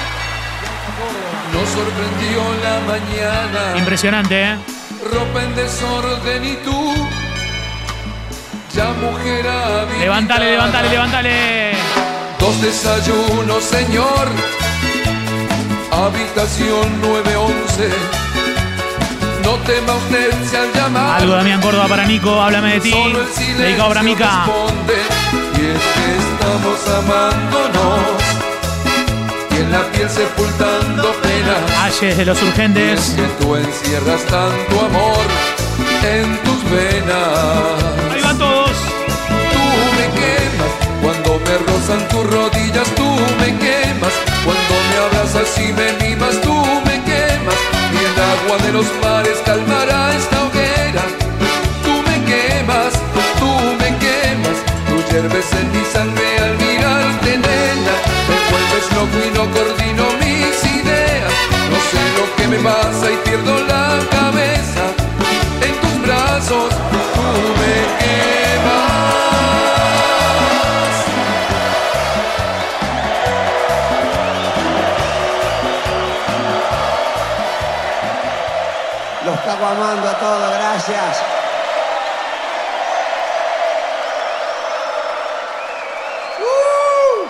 nos 1.53 1.69
sorprendió 1.71 2.41
la 2.63 2.79
mañana. 2.87 3.77
Impresionante, 3.79 4.43
¿eh? 4.43 4.57
Ropa 5.13 5.43
en 5.43 5.55
desorden 5.57 6.45
y 6.45 6.55
tú, 6.65 6.95
ya 8.77 8.93
mujer 9.01 9.47
habilitada. 9.49 9.99
Levantale, 10.01 10.51
levantale, 10.53 10.89
levantale. 10.91 11.73
Dos 12.39 12.61
desayunos, 12.61 13.65
señor. 13.65 14.29
Habitación 15.91 17.01
911. 17.01 17.89
No 19.43 19.53
tema 19.65 19.95
usted 19.95 20.31
si 20.51 20.57
al 20.57 20.73
llamar. 20.75 21.21
Algo 21.21 21.35
Damián 21.35 21.61
Córdoba 21.61 21.89
para 21.89 22.05
Nico, 22.05 22.41
háblame 22.41 22.75
de 22.75 22.81
ti. 22.81 22.91
Solo 22.91 23.21
el 23.23 23.29
silencio 23.29 23.65
Dedicado 23.65 23.89
para 23.89 24.03
Mica. 24.03 24.45
responde, 24.47 24.95
Y 25.55 25.67
es 25.67 25.83
que 25.95 26.09
estamos 26.19 26.89
amándonos. 26.99 28.01
Y 29.53 29.57
en 29.57 29.73
la 29.73 29.83
piel 29.93 30.11
sepultando 30.11 31.13
penas. 31.23 31.81
Ayes 31.83 32.17
de 32.19 32.25
los 32.27 32.37
Y 32.39 32.41
es 32.45 32.49
urgentes. 32.49 33.01
que 33.17 33.23
tú 33.45 33.57
encierras 33.57 34.23
tanto 34.25 34.81
amor 34.85 35.25
en 36.05 36.37
tus 36.43 36.71
venas. 36.71 37.96
De 48.67 48.73
los 48.73 48.87
mares 49.03 49.39
calmará 49.45 50.15
esta 50.17 50.37
hoguera. 50.45 51.05
Tú 51.85 51.93
me 52.07 52.17
quemas, 52.31 52.93
tú 53.41 53.51
me 53.81 53.91
quemas. 54.05 54.59
Tú 54.89 54.95
hierves 55.09 55.49
en 55.61 55.67
mi 55.75 55.85
sangre 55.95 56.29
al 56.47 56.55
mirarte, 56.65 57.31
nena. 57.45 57.95
Me 58.29 58.37
vuelves 58.51 58.87
loco 58.97 59.17
y 59.27 59.31
no 59.37 59.45
coordino 59.55 60.05
mis 60.23 60.57
ideas. 60.79 61.33
No 61.73 61.79
sé 61.91 62.03
lo 62.19 62.25
que 62.37 62.45
me 62.53 62.59
pasa 62.69 63.05
y 63.15 63.17
pierdo 63.25 63.55
la 63.71 63.76
Los 79.27 79.41
cago 79.41 79.67
amando 79.67 80.09
a 80.09 80.13
todos, 80.21 80.55
gracias. 80.55 81.21
¡Uh! 86.39 87.27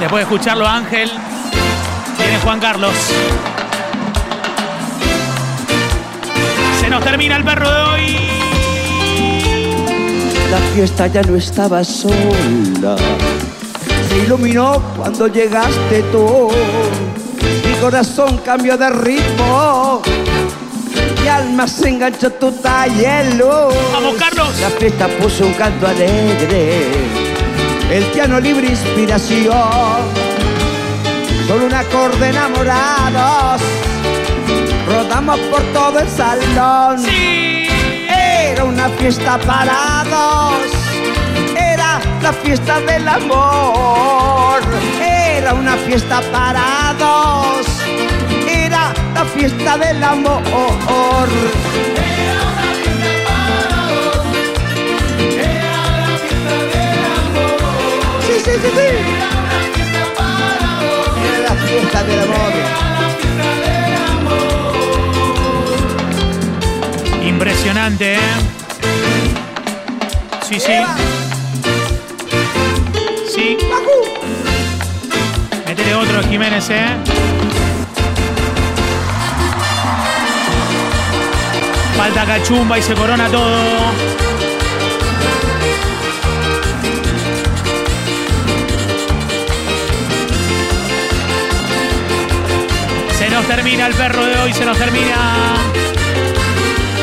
Después 0.00 0.18
de 0.18 0.22
escucharlo, 0.22 0.66
Ángel, 0.66 1.08
viene 2.18 2.40
Juan 2.40 2.58
Carlos. 2.58 2.94
Se 6.80 6.90
nos 6.90 7.04
termina 7.04 7.36
el 7.36 7.44
perro 7.44 7.70
de 7.70 7.80
hoy. 7.82 8.16
La 10.50 10.58
fiesta 10.74 11.06
ya 11.06 11.22
no 11.22 11.36
estaba 11.36 11.84
sola. 11.84 12.96
Se 14.16 14.22
iluminó 14.22 14.80
cuando 14.96 15.26
llegaste 15.26 16.02
tú. 16.10 16.48
Mi 17.66 17.74
corazón 17.82 18.38
cambió 18.38 18.78
de 18.78 18.88
ritmo. 18.88 20.00
Mi 21.20 21.28
alma 21.28 21.68
se 21.68 21.90
enganchó 21.90 22.30
tu 22.30 22.46
luz. 22.50 23.74
Vamos, 23.92 24.14
Carlos. 24.18 24.58
La 24.58 24.70
fiesta 24.70 25.06
puso 25.20 25.44
un 25.44 25.52
canto 25.52 25.86
alegre. 25.86 26.80
El 27.90 28.04
piano 28.04 28.40
libre 28.40 28.68
inspiración. 28.68 29.52
Solo 31.46 31.66
un 31.66 31.74
acorde 31.74 32.30
enamorados. 32.30 33.60
Rodamos 34.88 35.38
por 35.40 35.60
todo 35.74 35.98
el 35.98 36.08
salón. 36.08 37.04
Era 38.08 38.64
una 38.64 38.88
fiesta 38.88 39.38
para 39.40 40.04
dos. 40.08 40.75
La 42.26 42.32
fiesta 42.32 42.80
del 42.80 43.06
amor. 43.06 44.60
Era 45.00 45.54
una 45.54 45.76
fiesta 45.76 46.20
para 46.32 46.92
dos. 46.98 47.64
Era 48.48 48.92
la 49.14 49.24
fiesta 49.26 49.78
del 49.78 50.02
amor. 50.02 50.42
Sí, 58.26 58.34
sí, 58.44 58.50
sí, 58.62 58.70
sí. 58.76 58.88
Era 61.28 61.38
la 61.48 61.54
fiesta 61.62 62.02
del 62.02 62.20
amor. 62.26 62.52
Impresionante, 67.22 68.14
¿eh? 68.14 68.18
Sí. 70.48 70.58
Sí. 70.58 71.25
Otro, 75.98 76.22
Jiménez, 76.28 76.68
¿eh? 76.70 76.86
Falta 81.96 82.26
cachumba 82.26 82.78
y 82.78 82.82
se 82.82 82.94
corona 82.94 83.28
todo. 83.28 83.56
Se 93.18 93.30
nos 93.30 93.46
termina 93.46 93.86
el 93.86 93.94
perro 93.94 94.24
de 94.24 94.38
hoy, 94.40 94.52
se 94.52 94.64
nos 94.64 94.76
termina. 94.76 95.56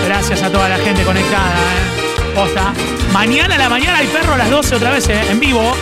Gracias 0.05 0.43
a 0.43 0.49
toda 0.51 0.69
la 0.69 0.77
gente 0.77 1.03
conectada, 1.03 1.55
¿eh? 1.55 2.33
Posta. 2.35 2.73
Mañana 3.11 3.55
a 3.55 3.57
la 3.57 3.69
mañana 3.69 3.97
hay 3.97 4.07
perro 4.07 4.33
a 4.33 4.37
las 4.37 4.49
12 4.49 4.75
otra 4.75 4.91
vez, 4.91 5.07
¿eh? 5.09 5.21
En 5.29 5.39
vivo. 5.39 5.75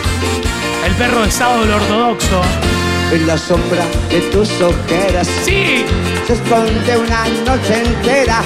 El 0.86 0.94
perro 0.94 1.22
de 1.22 1.30
sábado 1.30 1.62
del 1.62 1.72
ortodoxo. 1.72 2.71
En 3.12 3.26
la 3.26 3.36
sombra 3.36 3.84
de 4.08 4.20
tus 4.30 4.48
ojeras. 4.62 5.28
Sí. 5.44 5.84
Se 6.26 6.32
esconde 6.32 6.96
una 6.96 7.24
noche 7.44 7.82
entera 7.84 8.40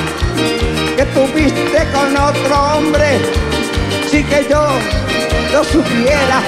que 0.96 1.04
tuviste 1.04 1.86
con 1.92 2.16
otro 2.16 2.62
hombre. 2.74 3.20
Sí 4.10 4.24
que 4.24 4.44
yo 4.50 4.66
lo 5.52 5.62
supiera. 5.62 6.42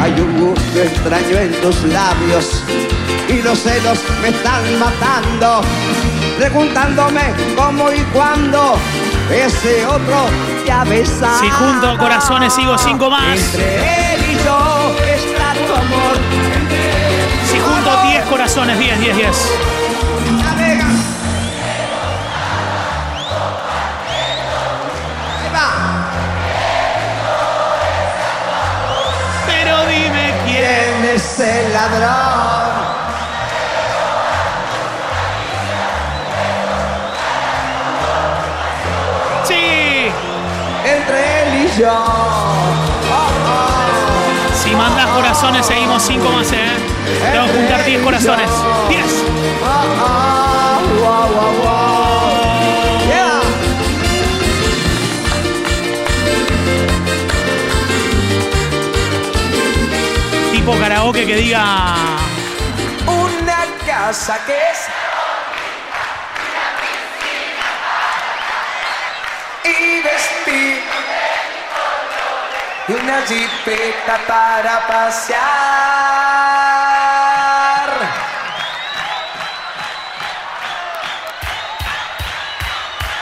Hay 0.00 0.12
un 0.20 0.38
gusto 0.40 0.82
extraño 0.82 1.36
en 1.36 1.52
tus 1.60 1.82
labios 1.84 2.62
y 3.28 3.42
los 3.42 3.58
celos 3.58 3.98
me 4.22 4.28
están 4.28 4.78
matando, 4.78 5.62
preguntándome 6.38 7.34
cómo 7.56 7.92
y 7.92 8.00
cuándo 8.12 8.76
ese 9.34 9.84
otro 9.84 10.26
ya 10.64 10.84
besaba. 10.84 11.40
Si 11.40 11.50
junto 11.50 11.98
corazones 11.98 12.52
sigo 12.52 12.78
cinco 12.78 13.10
más. 13.10 13.36
Entre 13.36 13.97
110 17.88 18.24
corazones. 18.26 18.78
10, 18.78 19.00
10, 19.00 19.16
10. 19.16 19.36
Pero 29.46 29.86
dime 29.86 30.34
quién 30.44 31.14
es 31.14 31.40
el 31.40 31.72
ladrón. 31.72 32.68
Sí. 39.44 40.12
Entre 40.84 41.42
él 41.42 41.66
y 41.66 41.80
yo. 41.80 42.37
Mandas 44.78 45.06
corazones, 45.06 45.66
seguimos 45.66 46.00
5 46.04 46.30
más, 46.30 46.52
¿eh? 46.52 46.56
Tengo 47.32 47.46
que 47.46 47.52
juntar 47.52 47.84
10 47.84 48.00
corazones. 48.00 48.48
10. 48.88 49.24
Ah, 49.64 49.84
ah, 49.98 50.80
guau, 51.00 51.28
guau, 51.32 51.52
guau. 51.60 53.06
Yeah. 53.08 53.40
Tipo 60.52 60.78
karaoke 60.78 61.26
que 61.26 61.34
diga. 61.34 61.96
Una 63.04 63.66
casa 63.84 64.38
que 64.46 64.52
es. 64.52 64.78
Y 69.64 70.02
vestir. 70.02 71.27
Y 72.88 72.92
una 72.92 73.20
jipeta 73.26 74.18
para 74.26 74.86
pasear. 74.86 75.38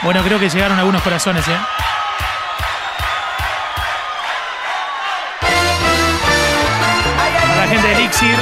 Bueno, 0.03 0.23
creo 0.23 0.39
que 0.39 0.49
llegaron 0.49 0.79
algunos 0.79 1.03
corazones, 1.03 1.49
¿eh? 1.49 1.59
Para 7.49 7.57
la 7.57 7.67
gente 7.67 7.89
de 7.89 7.95
Elixir. 7.95 8.37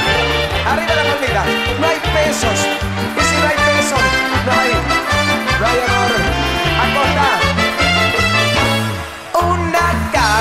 Arriba 0.67 0.95
la 0.95 1.05
palmera, 1.05 1.45
no 1.81 1.87
hay 1.87 2.01
pesos. 2.01 2.67
Y 3.17 3.21
si 3.23 3.37
no 3.37 3.47
hay 3.47 3.57
pesos, 3.57 3.99
no 4.45 4.53
hay, 4.61 4.84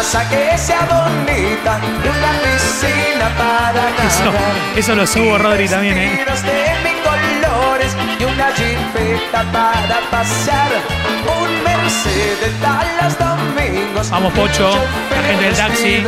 casa 0.04 0.28
que 0.30 0.58
sea 0.58 0.82
bonita 0.82 1.80
una 2.04 2.32
piscina 2.44 3.30
para 3.38 3.84
Eso, 4.08 4.32
eso 4.76 4.96
lo 4.96 5.08
subo, 5.08 5.38
Rodri, 5.38 5.68
también, 5.70 5.98
¿eh? 5.98 6.26
Y 8.20 8.24
una 8.26 8.52
jipeta 8.52 9.44
para 9.52 10.02
pasear. 10.12 10.72
Un 11.26 11.64
Mercedes 11.64 12.62
Dallas 12.62 13.18
domingos. 13.18 14.10
Vamos, 14.10 14.34
Pocho, 14.34 14.76
la 15.10 15.22
gente 15.24 15.46
del 15.46 15.56
taxi. 15.56 16.04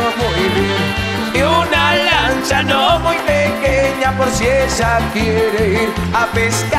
Y 1.33 1.41
una 1.41 1.95
lancha 1.95 2.63
no 2.63 2.99
muy 2.99 3.15
pequeña 3.17 4.11
por 4.17 4.29
si 4.31 4.45
ella 4.45 4.99
quiere 5.13 5.83
ir 5.83 5.89
a 6.13 6.25
pescar. 6.27 6.75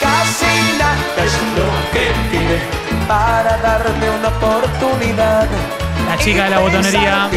Casi 0.00 0.78
nada 0.78 1.24
es 1.24 1.34
lo 1.56 1.68
que 1.92 2.12
pide 2.30 2.83
para 3.08 3.56
darme 3.58 4.10
una 4.10 4.28
oportunidad. 4.28 5.46
La 6.08 6.16
chica 6.18 6.44
de 6.44 6.50
la 6.50 6.58
botonería. 6.60 7.28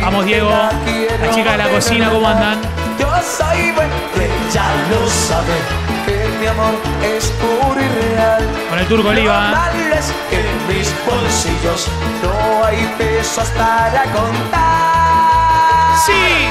Vamos, 0.00 0.24
Diego. 0.26 0.50
la 0.50 1.30
chica 1.34 1.52
de 1.52 1.58
la 1.58 1.68
cocina, 1.68 2.10
¿cómo 2.10 2.28
andan? 2.28 2.58
yo 2.98 3.08
soy 3.22 3.72
buen, 3.72 3.88
ella 4.14 4.64
lo 4.90 5.08
sabe, 5.08 5.56
que 6.06 6.28
mi 6.40 6.46
amor 6.46 6.74
es 7.02 7.24
puro 7.40 7.80
y 7.80 7.88
real. 7.88 8.46
Con 8.70 8.78
el 8.78 8.86
turco 8.86 9.08
Oliva. 9.08 9.70
en 10.30 10.68
mis 10.68 10.92
bolsillos 11.06 11.88
no 12.22 12.64
hay 12.64 12.94
pesos 12.98 13.48
para 13.50 14.04
contar. 14.12 15.96
Sí. 16.06 16.48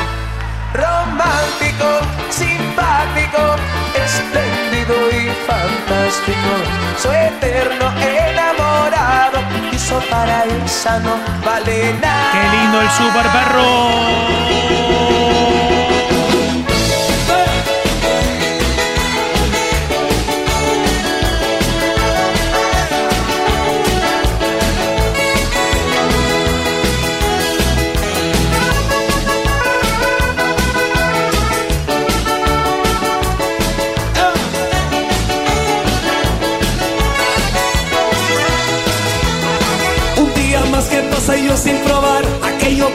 Romántico, 0.73 1.89
simpático, 2.29 3.55
espléndido 4.05 4.95
y 5.11 5.29
fantástico. 5.47 6.51
Soy 6.97 7.15
eterno 7.15 7.85
enamorado 7.99 9.39
eso 9.81 9.99
para 10.09 10.45
ella 10.45 10.99
no 10.99 11.17
vale 11.45 11.93
nada. 12.01 12.31
Qué 12.31 12.57
lindo 12.57 12.81
el 12.81 12.89
super 12.89 13.27
perro. 13.31 14.90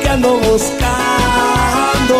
Que 0.00 0.08
ando 0.08 0.38
buscando. 0.38 2.18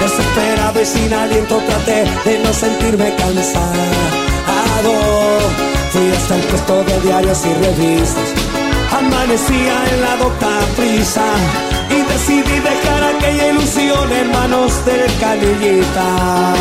Desesperado 0.00 0.82
y 0.82 0.86
sin 0.86 1.12
aliento 1.12 1.60
traté 1.66 2.04
de 2.24 2.38
no 2.40 2.52
sentirme 2.52 3.14
cansado. 3.16 4.94
Fui 5.90 6.10
hasta 6.10 6.36
el 6.36 6.42
puesto 6.42 6.84
de 6.84 7.00
diarios 7.00 7.40
y 7.46 7.54
revistas. 7.64 8.28
Amanecía 8.98 9.76
en 9.92 10.00
la 10.02 10.16
docta 10.16 10.60
prisa 10.76 11.26
y 11.90 12.02
decidí 12.12 12.60
dejar 12.60 13.02
aquella 13.16 13.48
ilusión 13.50 14.12
en 14.12 14.30
manos 14.32 14.84
del 14.84 15.06
canillita. 15.20 16.54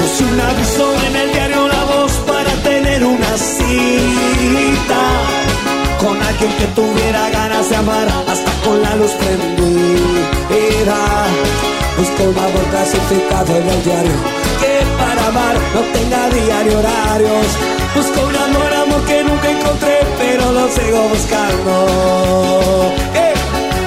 Puse 0.00 0.24
un 0.24 0.40
aviso 0.40 0.94
en 1.06 1.16
el 1.16 1.32
diario 1.32 1.68
La 1.68 1.84
Voz 1.84 2.12
para 2.26 2.52
tener 2.62 3.04
una 3.04 3.36
cita 3.36 5.39
con 6.00 6.20
alguien 6.22 6.52
que 6.58 6.66
tuviera 6.68 7.28
ganas 7.30 7.68
de 7.68 7.76
amar 7.76 8.08
hasta 8.26 8.52
con 8.64 8.82
la 8.82 8.96
luz 8.96 9.12
prendida. 9.12 10.98
Busqué 11.98 12.26
un 12.26 12.38
amor 12.38 12.64
clasificado 12.70 13.56
en 13.56 13.68
el 13.68 13.84
diario 13.84 14.16
que 14.60 14.72
para 14.98 15.26
amar 15.26 15.56
no 15.74 15.80
tenga 15.92 16.30
diario 16.30 16.78
horarios. 16.78 17.48
Busco 17.94 18.20
un 18.26 18.36
amor, 18.36 18.72
amor 18.82 19.02
que 19.04 19.22
nunca 19.24 19.50
encontré, 19.50 19.98
pero 20.18 20.52
lo 20.52 20.68
sigo 20.68 21.00
buscando. 21.14 21.72
¡Eh! 23.14 23.34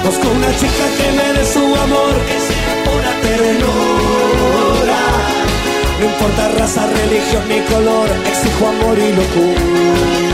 Busco 0.04 0.26
una 0.28 0.50
chica 0.60 0.84
que 0.98 1.06
me 1.18 1.32
dé 1.36 1.44
su 1.52 1.64
amor, 1.86 2.14
que 2.28 2.38
sea 2.46 2.72
pura 2.86 3.12
ternura. 3.26 5.00
No 5.98 6.04
importa 6.06 6.48
raza, 6.58 6.86
religión 6.86 7.42
ni 7.48 7.60
color, 7.72 8.08
exijo 8.30 8.68
amor 8.68 8.98
y 8.98 9.12
locura. 9.18 10.33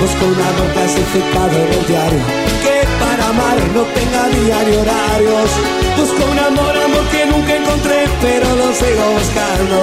Busco 0.00 0.26
un 0.26 0.40
amor 0.40 0.68
clasificado 0.74 1.54
en 1.58 1.72
el 1.72 1.86
diario, 1.86 2.22
que 2.62 2.76
para 3.00 3.28
amar 3.28 3.58
no 3.74 3.82
tenga 3.82 4.28
diario 4.28 4.80
horarios. 4.80 5.50
Busco 5.96 6.22
un 6.30 6.38
amor, 6.38 6.76
amor 6.76 7.04
que 7.10 7.26
nunca 7.26 7.56
encontré, 7.56 8.06
pero 8.22 8.46
lo 8.60 8.72
sigo 8.74 9.04
buscando. 9.18 9.78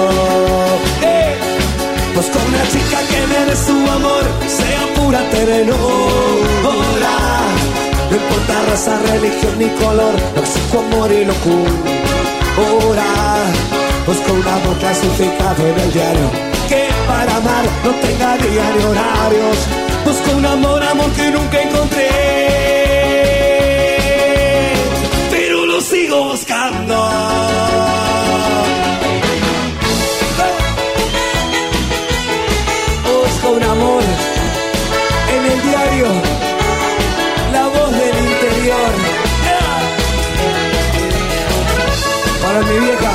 Busco 2.14 2.38
una 2.48 2.62
chica 2.72 2.98
que 3.10 3.20
me 3.30 3.40
dé 3.44 3.56
su 3.56 3.76
amor, 3.90 4.24
sea 4.48 4.82
pura 4.96 5.20
ternura. 5.30 7.14
No 8.10 8.16
importa 8.16 8.54
raza, 8.70 8.94
religión 9.12 9.54
ni 9.58 9.68
color, 9.84 10.14
exijo 10.36 10.78
amor 10.78 11.12
y 11.12 11.26
locura. 11.26 13.08
Busco 14.06 14.32
un 14.32 14.48
amor 14.48 14.76
clasificado 14.78 15.66
en 15.66 15.78
el 15.78 15.92
diario, 15.92 16.30
que 16.70 16.88
para 17.06 17.36
amar 17.36 17.64
no 17.84 17.90
tenga 18.00 18.36
diario 18.38 18.90
horarios. 18.90 19.85
Busco 20.06 20.36
un 20.36 20.46
amor, 20.46 20.80
amor 20.84 21.10
que 21.14 21.30
nunca 21.32 21.60
encontré, 21.60 22.08
pero 25.32 25.66
lo 25.66 25.80
sigo 25.80 26.28
buscando. 26.30 26.94
Busco 33.04 33.48
un 33.50 33.62
amor 33.64 34.02
en 35.34 35.52
el 35.52 35.62
diario 35.62 36.06
la 37.52 37.66
voz 37.66 37.90
del 37.90 38.16
interior. 38.30 38.92
Para 42.42 42.60
mi 42.60 42.78
vieja, 42.78 43.12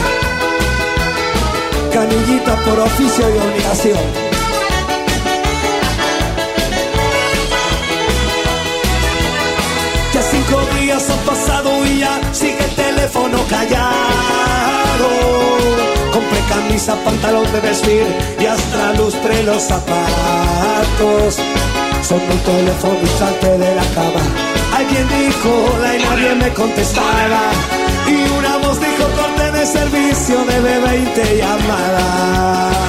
canillita 1.94 2.56
por 2.66 2.80
oficio 2.80 3.30
y 3.30 3.38
obligación. 3.48 4.30
Días 10.80 11.10
han 11.10 11.20
pasado 11.20 11.86
y 11.86 11.99
ya 11.99 12.20
sigue 12.34 12.64
el 12.64 12.76
teléfono 12.76 13.38
callado. 13.49 15.10
Compré 16.12 16.39
camisa, 16.49 16.95
pantalón 17.04 17.52
de 17.52 17.60
vestir 17.62 18.06
y 18.39 18.45
hasta 18.45 18.93
lustré 18.93 19.43
los 19.43 19.62
zapatos. 19.64 21.39
Sonó 22.08 22.32
el 22.32 22.39
teléfono 22.39 22.99
instante 22.99 23.58
de 23.58 23.76
la 23.76 23.84
cama. 23.95 24.22
Alguien 24.76 25.08
dijo 25.08 25.49
hola 25.74 25.95
y 25.95 25.99
nadie 26.04 26.36
me 26.36 26.54
contestaba. 26.54 27.41
Y 28.08 28.16
una 28.38 28.58
voz 28.58 28.80
dijo 28.80 29.06
corte 29.20 29.52
de 29.52 29.66
servicio 29.66 30.43
de 30.45 30.80
20 30.80 31.38
llamadas. 31.38 32.82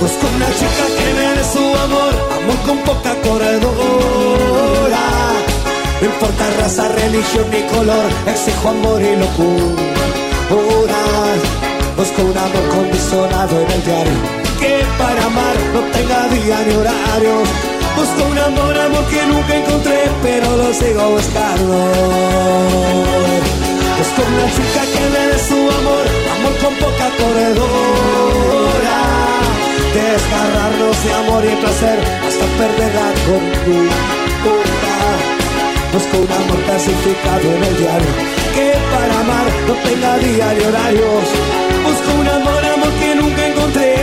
Busco 0.00 0.26
una 0.36 0.46
chica 0.58 0.84
que 0.98 1.14
me 1.14 1.26
dé 1.36 1.44
su 1.44 1.58
amor, 1.58 2.14
amor 2.36 2.58
con 2.66 2.78
poca 2.78 3.14
corredora. 3.22 4.91
No 6.02 6.08
importa 6.08 6.50
raza, 6.58 6.88
religión 6.88 7.46
ni 7.52 7.62
color, 7.72 8.10
exijo 8.26 8.70
amor 8.70 9.00
y 9.00 9.14
locura. 9.14 10.98
Busco 11.96 12.22
un 12.22 12.36
amor 12.36 12.68
condicionado 12.74 13.60
en 13.60 13.70
el 13.70 13.84
diario, 13.84 14.18
que 14.58 14.84
para 14.98 15.24
amar 15.26 15.56
no 15.72 15.80
tenga 15.94 16.26
día 16.26 16.58
ni 16.66 16.74
horarios. 16.74 17.48
Busco 17.94 18.24
un 18.32 18.36
amor, 18.36 18.76
amor 18.76 19.04
que 19.06 19.26
nunca 19.26 19.54
encontré, 19.54 20.10
pero 20.24 20.56
lo 20.56 20.74
sigo 20.74 21.08
buscando. 21.10 21.74
Busco 23.98 24.22
una 24.26 24.46
chica 24.56 24.82
que 24.92 25.04
me 25.12 25.22
dé 25.30 25.38
su 25.38 25.54
amor, 25.54 26.04
amor 26.34 26.54
con 26.62 26.74
poca 26.82 27.08
corredora. 27.16 28.98
Desgarrarnos 29.94 30.96
de 31.04 31.12
amor 31.14 31.44
y 31.44 31.54
placer 31.62 31.98
hasta 32.26 32.44
perder 32.58 32.92
la 32.92 33.08
cordura. 33.24 34.81
Busco 35.92 36.16
un 36.16 36.32
amor 36.32 36.58
clasificado 36.64 37.54
en 37.54 37.64
el 37.64 37.76
diario 37.76 38.08
Que 38.54 38.72
para 38.90 39.20
amar 39.20 39.46
no 39.66 39.74
tenga 39.74 40.18
día 40.18 40.54
ni 40.54 40.64
horarios. 40.64 41.24
Busco 41.84 42.20
un 42.20 42.28
amor, 42.28 42.64
amor 42.64 42.92
que 43.00 43.14
nunca 43.14 43.46
encontré. 43.46 43.94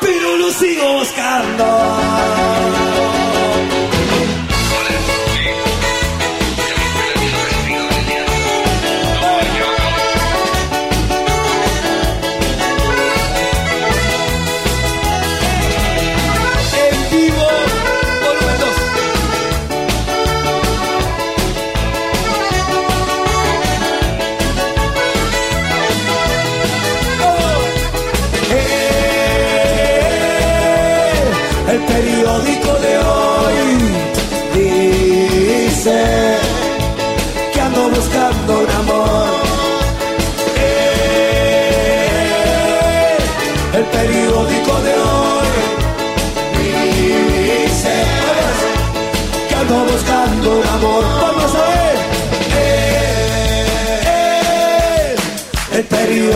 Pero 0.00 0.36
lo 0.36 0.50
sigo 0.52 0.92
buscando 0.98 2.83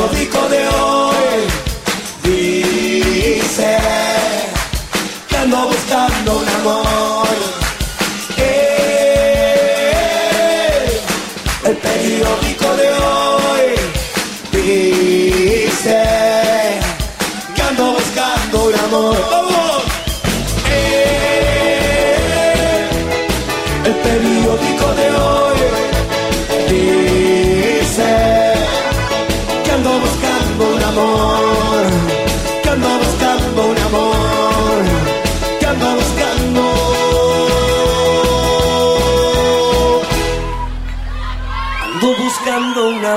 el 0.05 0.38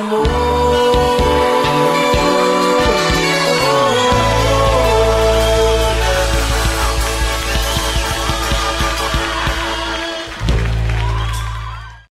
amor. 0.01 0.60